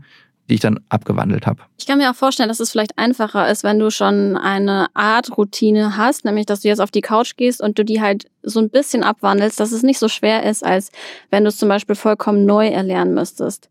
die 0.49 0.55
ich 0.55 0.59
dann 0.59 0.79
abgewandelt 0.89 1.47
habe. 1.47 1.63
Ich 1.77 1.85
kann 1.85 1.97
mir 1.97 2.11
auch 2.11 2.15
vorstellen, 2.15 2.49
dass 2.49 2.59
es 2.59 2.71
vielleicht 2.71 2.97
einfacher 2.97 3.49
ist, 3.49 3.63
wenn 3.63 3.79
du 3.79 3.89
schon 3.89 4.37
eine 4.37 4.87
Art 4.93 5.37
Routine 5.37 5.97
hast, 5.97 6.25
nämlich 6.25 6.45
dass 6.45 6.61
du 6.61 6.67
jetzt 6.67 6.81
auf 6.81 6.91
die 6.91 7.01
Couch 7.01 7.35
gehst 7.37 7.61
und 7.61 7.79
du 7.79 7.85
die 7.85 8.01
halt 8.01 8.25
so 8.43 8.59
ein 8.59 8.69
bisschen 8.69 9.03
abwandelst, 9.03 9.59
dass 9.59 9.71
es 9.71 9.83
nicht 9.83 9.99
so 9.99 10.07
schwer 10.07 10.43
ist, 10.43 10.63
als 10.63 10.91
wenn 11.31 11.43
du 11.43 11.49
es 11.49 11.57
zum 11.57 11.69
Beispiel 11.69 11.95
vollkommen 11.95 12.45
neu 12.45 12.67
erlernen 12.67 13.13
müsstest. 13.13 13.69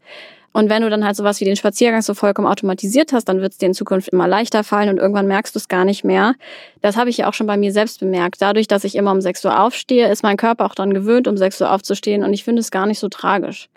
Und 0.57 0.71
wenn 0.71 0.83
du 0.83 0.89
dann 0.89 1.05
halt 1.05 1.17
sowas 1.17 1.41
wie 1.41 1.45
den 1.45 1.57
Spaziergang 1.57 2.01
so 2.01 2.15
vollkommen 2.15 2.47
automatisiert 2.47 3.13
hast, 3.13 3.25
dann 3.25 3.41
wird 3.41 3.53
es 3.53 3.59
dir 3.59 3.67
in 3.67 3.75
Zukunft 3.75 4.11
immer 4.11 4.29
leichter 4.29 4.63
fallen 4.63 4.89
und 4.89 4.99
irgendwann 4.99 5.27
merkst 5.27 5.53
du 5.53 5.59
es 5.59 5.67
gar 5.67 5.85
nicht 5.85 6.05
mehr. 6.05 6.37
Das 6.81 6.97
habe 6.97 7.11
ich 7.11 7.17
ja 7.17 7.29
auch 7.29 7.35
schon 7.35 7.49
bei 7.49 7.57
mir 7.57 7.73
selbst 7.73 7.99
bemerkt. 7.99 8.41
Dadurch, 8.41 8.69
dass 8.69 8.85
ich 8.85 8.95
immer 8.95 9.11
um 9.11 9.21
6 9.21 9.45
Uhr 9.47 9.61
aufstehe, 9.61 10.09
ist 10.09 10.23
mein 10.23 10.37
Körper 10.37 10.65
auch 10.67 10.77
dann 10.77 10.95
gewöhnt, 10.95 11.27
um 11.27 11.37
6 11.37 11.61
Uhr 11.61 11.73
aufzustehen 11.73 12.23
und 12.23 12.33
ich 12.33 12.45
finde 12.45 12.61
es 12.61 12.71
gar 12.71 12.87
nicht 12.87 13.01
so 13.01 13.09
tragisch. 13.09 13.69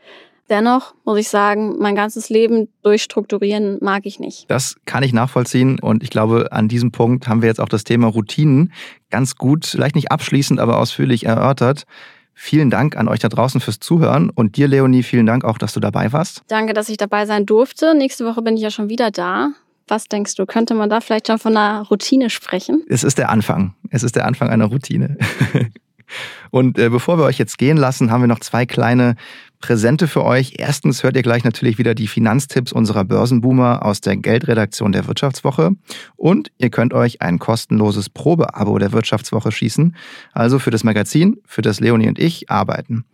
Dennoch 0.50 0.96
muss 1.04 1.20
ich 1.20 1.30
sagen, 1.30 1.78
mein 1.80 1.96
ganzes 1.96 2.30
Leben 2.30 2.70
durchstrukturieren 2.84 3.78
mag 3.82 4.06
ich 4.06 4.20
nicht. 4.20 4.50
Das 4.50 4.76
kann 4.86 5.04
ich 5.04 5.14
nachvollziehen 5.14 5.80
und 5.80 6.04
ich 6.04 6.10
glaube, 6.10 6.52
an 6.52 6.68
diesem 6.68 6.92
Punkt 6.92 7.28
haben 7.28 7.42
wir 7.42 7.50
jetzt 7.50 7.60
auch 7.60 7.70
das 7.70 7.84
Thema 7.84 8.08
Routinen 8.08 8.72
ganz 9.10 9.36
gut, 9.36 9.66
vielleicht 9.66 9.96
nicht 9.96 10.12
abschließend, 10.12 10.60
aber 10.60 10.80
ausführlich 10.80 11.26
erörtert. 11.26 11.84
Vielen 12.34 12.70
Dank 12.70 12.96
an 12.96 13.08
euch 13.08 13.20
da 13.20 13.30
draußen 13.30 13.60
fürs 13.60 13.80
Zuhören 13.80 14.30
und 14.30 14.58
dir, 14.58 14.68
Leonie, 14.68 15.04
vielen 15.04 15.26
Dank 15.26 15.44
auch, 15.44 15.58
dass 15.58 15.74
du 15.74 15.80
dabei 15.80 16.14
warst. 16.14 16.44
Danke, 16.48 16.74
dass 16.74 16.88
ich 16.88 16.98
dabei 16.98 17.26
sein 17.26 17.46
durfte. 17.46 17.96
Nächste 17.96 18.26
Woche 18.26 18.42
bin 18.44 18.56
ich 18.56 18.62
ja 18.62 18.70
schon 18.70 18.90
wieder 18.90 19.10
da. 19.10 19.54
Was 19.88 20.06
denkst 20.06 20.36
du, 20.36 20.46
könnte 20.46 20.76
man 20.76 20.90
da 20.90 21.02
vielleicht 21.02 21.28
schon 21.28 21.40
von 21.40 21.58
einer 21.58 21.82
Routine 21.88 22.30
sprechen? 22.30 22.84
Es 22.88 23.04
ist 23.04 23.18
der 23.18 23.30
Anfang. 23.30 23.74
Es 23.90 24.04
ist 24.04 24.16
der 24.16 24.26
Anfang 24.26 24.50
einer 24.50 24.66
Routine. 24.66 25.18
Und 26.52 26.78
äh, 26.78 26.90
bevor 26.90 27.18
wir 27.18 27.26
euch 27.26 27.38
jetzt 27.38 27.58
gehen 27.58 27.78
lassen, 27.78 28.12
haben 28.12 28.22
wir 28.22 28.28
noch 28.28 28.40
zwei 28.40 28.66
kleine 28.66 29.16
Präsente 29.60 30.08
für 30.08 30.24
euch. 30.24 30.54
Erstens 30.58 31.04
hört 31.04 31.16
ihr 31.16 31.24
gleich 31.24 31.44
natürlich 31.44 31.78
wieder 31.78 31.96
die 31.96 32.08
Finanztipps 32.08 32.72
unserer 32.72 33.04
Börsenboomer 33.04 33.84
aus 33.84 34.02
der 34.02 34.18
Geldredaktion 34.18 34.92
der 34.92 35.08
Wirtschaftswoche. 35.08 35.72
Und 36.16 36.52
ihr 36.58 36.70
könnt 36.70 36.94
euch 36.94 37.22
ein 37.22 37.40
kostenloses 37.40 38.10
Probeabo 38.10 38.78
der 38.78 38.92
Wirtschaftswoche 38.92 39.52
schießen, 39.52 39.96
also 40.34 40.60
für 40.60 40.72
das 40.72 40.84
Magazin, 40.84 41.38
für 41.46 41.62
das 41.62 41.80
Leonie 41.80 42.08
und 42.08 42.20
ich 42.20 42.50
arbeiten. 42.50 43.06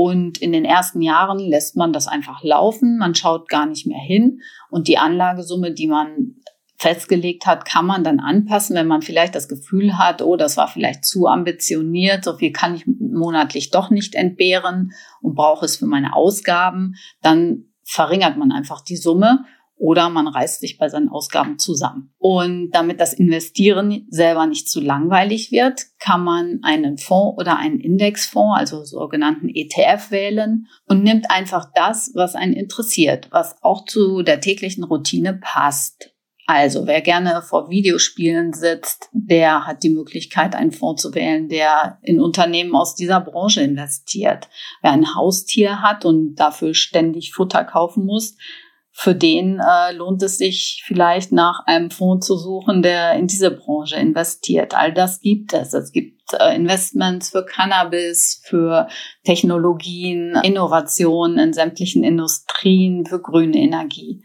Und 0.00 0.38
in 0.38 0.52
den 0.52 0.64
ersten 0.64 1.02
Jahren 1.02 1.40
lässt 1.40 1.76
man 1.76 1.92
das 1.92 2.06
einfach 2.06 2.44
laufen. 2.44 2.98
Man 2.98 3.16
schaut 3.16 3.48
gar 3.48 3.66
nicht 3.66 3.84
mehr 3.84 3.98
hin. 3.98 4.42
Und 4.70 4.86
die 4.86 4.96
Anlagesumme, 4.96 5.74
die 5.74 5.88
man 5.88 6.36
festgelegt 6.76 7.46
hat, 7.46 7.64
kann 7.64 7.84
man 7.84 8.04
dann 8.04 8.20
anpassen, 8.20 8.76
wenn 8.76 8.86
man 8.86 9.02
vielleicht 9.02 9.34
das 9.34 9.48
Gefühl 9.48 9.98
hat, 9.98 10.22
oh, 10.22 10.36
das 10.36 10.56
war 10.56 10.68
vielleicht 10.68 11.04
zu 11.04 11.26
ambitioniert, 11.26 12.22
so 12.22 12.36
viel 12.36 12.52
kann 12.52 12.76
ich 12.76 12.84
monatlich 12.86 13.72
doch 13.72 13.90
nicht 13.90 14.14
entbehren 14.14 14.92
und 15.20 15.34
brauche 15.34 15.64
es 15.64 15.78
für 15.78 15.86
meine 15.86 16.14
Ausgaben, 16.14 16.94
dann 17.20 17.64
verringert 17.82 18.36
man 18.36 18.52
einfach 18.52 18.82
die 18.82 18.96
Summe 18.96 19.46
oder 19.78 20.08
man 20.08 20.28
reißt 20.28 20.60
sich 20.60 20.76
bei 20.76 20.88
seinen 20.88 21.08
Ausgaben 21.08 21.58
zusammen. 21.58 22.12
Und 22.18 22.70
damit 22.72 23.00
das 23.00 23.12
Investieren 23.12 24.06
selber 24.10 24.46
nicht 24.46 24.68
zu 24.68 24.80
langweilig 24.80 25.50
wird, 25.52 25.86
kann 25.98 26.24
man 26.24 26.60
einen 26.62 26.98
Fonds 26.98 27.38
oder 27.38 27.56
einen 27.58 27.80
Indexfonds, 27.80 28.58
also 28.58 28.84
sogenannten 28.84 29.48
ETF 29.48 30.10
wählen 30.10 30.66
und 30.86 31.02
nimmt 31.02 31.30
einfach 31.30 31.70
das, 31.74 32.12
was 32.14 32.34
einen 32.34 32.54
interessiert, 32.54 33.28
was 33.30 33.56
auch 33.62 33.84
zu 33.84 34.22
der 34.22 34.40
täglichen 34.40 34.84
Routine 34.84 35.34
passt. 35.34 36.12
Also 36.50 36.86
wer 36.86 37.02
gerne 37.02 37.42
vor 37.42 37.68
Videospielen 37.68 38.54
sitzt, 38.54 39.10
der 39.12 39.66
hat 39.66 39.82
die 39.82 39.90
Möglichkeit, 39.90 40.54
einen 40.54 40.72
Fonds 40.72 41.02
zu 41.02 41.14
wählen, 41.14 41.50
der 41.50 41.98
in 42.00 42.22
Unternehmen 42.22 42.74
aus 42.74 42.94
dieser 42.94 43.20
Branche 43.20 43.60
investiert. 43.60 44.48
Wer 44.80 44.92
ein 44.92 45.14
Haustier 45.14 45.82
hat 45.82 46.06
und 46.06 46.36
dafür 46.36 46.72
ständig 46.72 47.34
Futter 47.34 47.64
kaufen 47.64 48.06
muss, 48.06 48.38
für 49.00 49.14
den 49.14 49.60
äh, 49.60 49.92
lohnt 49.92 50.24
es 50.24 50.38
sich 50.38 50.82
vielleicht 50.84 51.30
nach 51.30 51.64
einem 51.66 51.92
Fonds 51.92 52.26
zu 52.26 52.36
suchen, 52.36 52.82
der 52.82 53.12
in 53.12 53.28
diese 53.28 53.52
Branche 53.52 53.94
investiert. 53.94 54.74
All 54.74 54.92
das 54.92 55.20
gibt 55.20 55.52
es. 55.52 55.72
Es 55.72 55.92
gibt 55.92 56.32
äh, 56.32 56.56
Investments 56.56 57.30
für 57.30 57.46
Cannabis, 57.46 58.42
für 58.44 58.88
Technologien, 59.22 60.34
Innovationen 60.42 61.38
in 61.38 61.52
sämtlichen 61.52 62.02
Industrien, 62.02 63.06
für 63.06 63.20
grüne 63.20 63.58
Energie. 63.58 64.24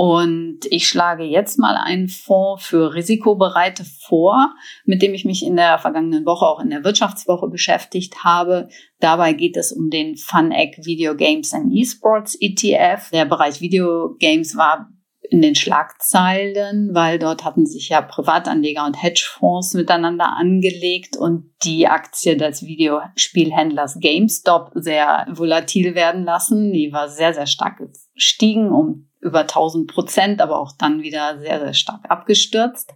Und 0.00 0.60
ich 0.70 0.88
schlage 0.88 1.24
jetzt 1.24 1.58
mal 1.58 1.76
einen 1.76 2.08
Fonds 2.08 2.64
für 2.64 2.94
Risikobereite 2.94 3.84
vor, 3.84 4.54
mit 4.86 5.02
dem 5.02 5.12
ich 5.12 5.26
mich 5.26 5.44
in 5.44 5.56
der 5.56 5.78
vergangenen 5.78 6.24
Woche 6.24 6.46
auch 6.46 6.58
in 6.58 6.70
der 6.70 6.84
Wirtschaftswoche 6.84 7.48
beschäftigt 7.48 8.24
habe. 8.24 8.70
Dabei 8.98 9.34
geht 9.34 9.58
es 9.58 9.72
um 9.72 9.90
den 9.90 10.16
FunEgg 10.16 10.86
Video 10.86 11.14
Games 11.14 11.52
and 11.52 11.70
Esports 11.70 12.34
ETF. 12.40 13.10
Der 13.10 13.26
Bereich 13.26 13.60
Video 13.60 14.16
Games 14.18 14.56
war 14.56 14.88
in 15.28 15.42
den 15.42 15.54
Schlagzeilen, 15.54 16.94
weil 16.94 17.18
dort 17.18 17.44
hatten 17.44 17.66
sich 17.66 17.90
ja 17.90 18.00
Privatanleger 18.00 18.86
und 18.86 19.02
Hedgefonds 19.02 19.74
miteinander 19.74 20.34
angelegt 20.34 21.18
und 21.18 21.52
die 21.62 21.88
Aktie 21.88 22.38
des 22.38 22.62
Videospielhändlers 22.62 23.98
GameStop 24.00 24.70
sehr 24.76 25.26
volatil 25.30 25.94
werden 25.94 26.24
lassen. 26.24 26.72
Die 26.72 26.90
war 26.90 27.10
sehr, 27.10 27.34
sehr 27.34 27.46
stark 27.46 27.82
gestiegen 28.14 28.70
um 28.70 29.09
über 29.20 29.40
1000 29.40 29.90
Prozent, 29.90 30.40
aber 30.40 30.58
auch 30.58 30.72
dann 30.78 31.02
wieder 31.02 31.38
sehr, 31.38 31.60
sehr 31.60 31.74
stark 31.74 32.10
abgestürzt. 32.10 32.92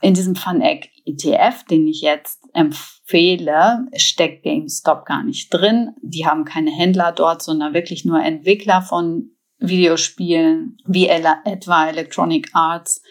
In 0.00 0.14
diesem 0.14 0.36
FunEgg 0.36 0.90
ETF, 1.04 1.64
den 1.64 1.86
ich 1.86 2.02
jetzt 2.02 2.40
empfehle, 2.52 3.86
steckt 3.96 4.44
GameStop 4.44 5.04
gar 5.04 5.24
nicht 5.24 5.52
drin. 5.52 5.94
Die 6.02 6.26
haben 6.26 6.44
keine 6.44 6.70
Händler 6.70 7.12
dort, 7.12 7.42
sondern 7.42 7.74
wirklich 7.74 8.04
nur 8.04 8.22
Entwickler 8.22 8.82
von 8.82 9.30
Videospielen 9.58 10.76
wie 10.86 11.08
etwa 11.08 11.88
Electronic 11.88 12.50
Arts 12.52 13.02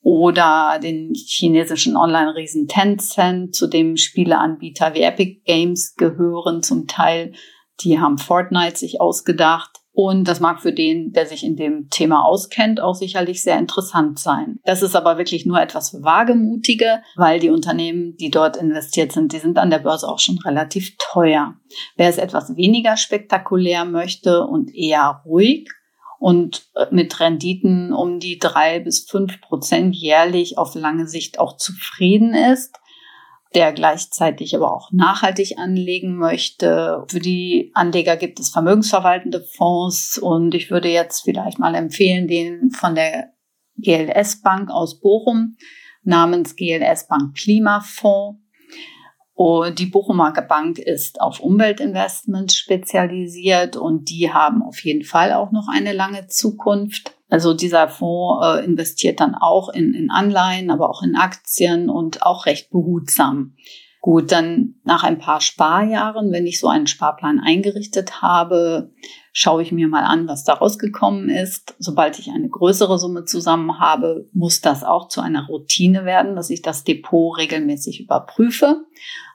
oder 0.00 0.78
den 0.82 1.14
chinesischen 1.14 1.96
Online-Riesen 1.96 2.68
Tencent, 2.68 3.54
zu 3.54 3.66
dem 3.66 3.96
Spieleanbieter 3.96 4.94
wie 4.94 5.02
Epic 5.02 5.42
Games 5.44 5.94
gehören 5.96 6.62
zum 6.62 6.86
Teil. 6.86 7.32
Die 7.80 7.98
haben 7.98 8.18
Fortnite 8.18 8.76
sich 8.76 9.00
ausgedacht. 9.00 9.80
Und 9.96 10.26
das 10.26 10.40
mag 10.40 10.60
für 10.60 10.72
den, 10.72 11.12
der 11.12 11.26
sich 11.26 11.44
in 11.44 11.54
dem 11.54 11.88
Thema 11.88 12.24
auskennt, 12.24 12.80
auch 12.80 12.96
sicherlich 12.96 13.42
sehr 13.42 13.58
interessant 13.58 14.18
sein. 14.18 14.58
Das 14.64 14.82
ist 14.82 14.96
aber 14.96 15.18
wirklich 15.18 15.46
nur 15.46 15.60
etwas 15.60 16.02
Wagemutige, 16.02 17.00
weil 17.14 17.38
die 17.38 17.50
Unternehmen, 17.50 18.16
die 18.16 18.30
dort 18.30 18.56
investiert 18.56 19.12
sind, 19.12 19.32
die 19.32 19.38
sind 19.38 19.56
an 19.56 19.70
der 19.70 19.78
Börse 19.78 20.08
auch 20.08 20.18
schon 20.18 20.38
relativ 20.38 20.96
teuer. 20.98 21.54
Wer 21.96 22.08
es 22.08 22.18
etwas 22.18 22.56
weniger 22.56 22.96
spektakulär 22.96 23.84
möchte 23.84 24.44
und 24.44 24.74
eher 24.74 25.22
ruhig 25.24 25.68
und 26.18 26.66
mit 26.90 27.20
Renditen 27.20 27.92
um 27.92 28.18
die 28.18 28.40
drei 28.40 28.80
bis 28.80 29.08
fünf 29.08 29.40
Prozent 29.42 29.94
jährlich 29.94 30.58
auf 30.58 30.74
lange 30.74 31.06
Sicht 31.06 31.38
auch 31.38 31.56
zufrieden 31.56 32.34
ist, 32.34 32.80
der 33.54 33.72
gleichzeitig 33.72 34.54
aber 34.56 34.72
auch 34.72 34.90
nachhaltig 34.92 35.58
anlegen 35.58 36.16
möchte. 36.16 37.04
Für 37.08 37.20
die 37.20 37.70
Anleger 37.74 38.16
gibt 38.16 38.40
es 38.40 38.50
vermögensverwaltende 38.50 39.40
Fonds 39.40 40.18
und 40.18 40.54
ich 40.54 40.70
würde 40.70 40.88
jetzt 40.88 41.22
vielleicht 41.22 41.58
mal 41.58 41.74
empfehlen, 41.74 42.26
den 42.26 42.70
von 42.70 42.94
der 42.94 43.32
GLS 43.76 44.42
Bank 44.42 44.70
aus 44.70 45.00
Bochum 45.00 45.56
namens 46.02 46.56
GLS 46.56 47.08
Bank 47.08 47.36
Klimafonds. 47.36 48.40
Und 49.36 49.80
die 49.80 49.86
Bochumer 49.86 50.30
Bank 50.30 50.78
ist 50.78 51.20
auf 51.20 51.40
Umweltinvestments 51.40 52.54
spezialisiert 52.54 53.76
und 53.76 54.08
die 54.08 54.32
haben 54.32 54.62
auf 54.62 54.84
jeden 54.84 55.02
Fall 55.04 55.32
auch 55.32 55.50
noch 55.50 55.66
eine 55.68 55.92
lange 55.92 56.28
Zukunft. 56.28 57.16
Also 57.34 57.52
dieser 57.52 57.88
Fonds 57.88 58.46
äh, 58.46 58.64
investiert 58.64 59.18
dann 59.18 59.34
auch 59.34 59.68
in, 59.68 59.92
in 59.92 60.08
Anleihen, 60.08 60.70
aber 60.70 60.88
auch 60.88 61.02
in 61.02 61.16
Aktien 61.16 61.90
und 61.90 62.22
auch 62.22 62.46
recht 62.46 62.70
behutsam. 62.70 63.56
Gut, 64.00 64.30
dann 64.30 64.76
nach 64.84 65.02
ein 65.02 65.18
paar 65.18 65.40
Sparjahren, 65.40 66.30
wenn 66.30 66.46
ich 66.46 66.60
so 66.60 66.68
einen 66.68 66.86
Sparplan 66.86 67.40
eingerichtet 67.40 68.22
habe, 68.22 68.92
schaue 69.32 69.62
ich 69.62 69.72
mir 69.72 69.88
mal 69.88 70.04
an, 70.04 70.28
was 70.28 70.44
da 70.44 70.52
rausgekommen 70.52 71.28
ist. 71.28 71.74
Sobald 71.80 72.20
ich 72.20 72.30
eine 72.30 72.48
größere 72.48 73.00
Summe 73.00 73.24
zusammen 73.24 73.80
habe, 73.80 74.28
muss 74.32 74.60
das 74.60 74.84
auch 74.84 75.08
zu 75.08 75.20
einer 75.20 75.48
Routine 75.48 76.04
werden, 76.04 76.36
dass 76.36 76.50
ich 76.50 76.62
das 76.62 76.84
Depot 76.84 77.36
regelmäßig 77.36 78.00
überprüfe. 78.00 78.84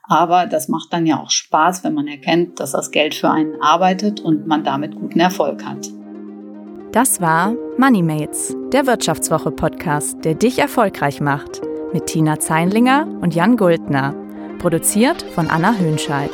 Aber 0.04 0.46
das 0.46 0.68
macht 0.68 0.90
dann 0.94 1.04
ja 1.04 1.20
auch 1.20 1.30
Spaß, 1.30 1.84
wenn 1.84 1.92
man 1.92 2.08
erkennt, 2.08 2.60
dass 2.60 2.72
das 2.72 2.92
Geld 2.92 3.14
für 3.14 3.30
einen 3.30 3.60
arbeitet 3.60 4.20
und 4.20 4.46
man 4.46 4.64
damit 4.64 4.94
guten 4.94 5.20
Erfolg 5.20 5.66
hat. 5.66 5.99
Das 6.92 7.20
war 7.20 7.54
MoneyMates, 7.78 8.56
der 8.72 8.84
Wirtschaftswoche-Podcast, 8.84 10.24
der 10.24 10.34
dich 10.34 10.58
erfolgreich 10.58 11.20
macht. 11.20 11.60
Mit 11.92 12.06
Tina 12.06 12.40
Zeinlinger 12.40 13.06
und 13.20 13.32
Jan 13.32 13.56
Guldner. 13.56 14.12
Produziert 14.58 15.22
von 15.22 15.48
Anna 15.48 15.74
Höhnscheid. 15.74 16.32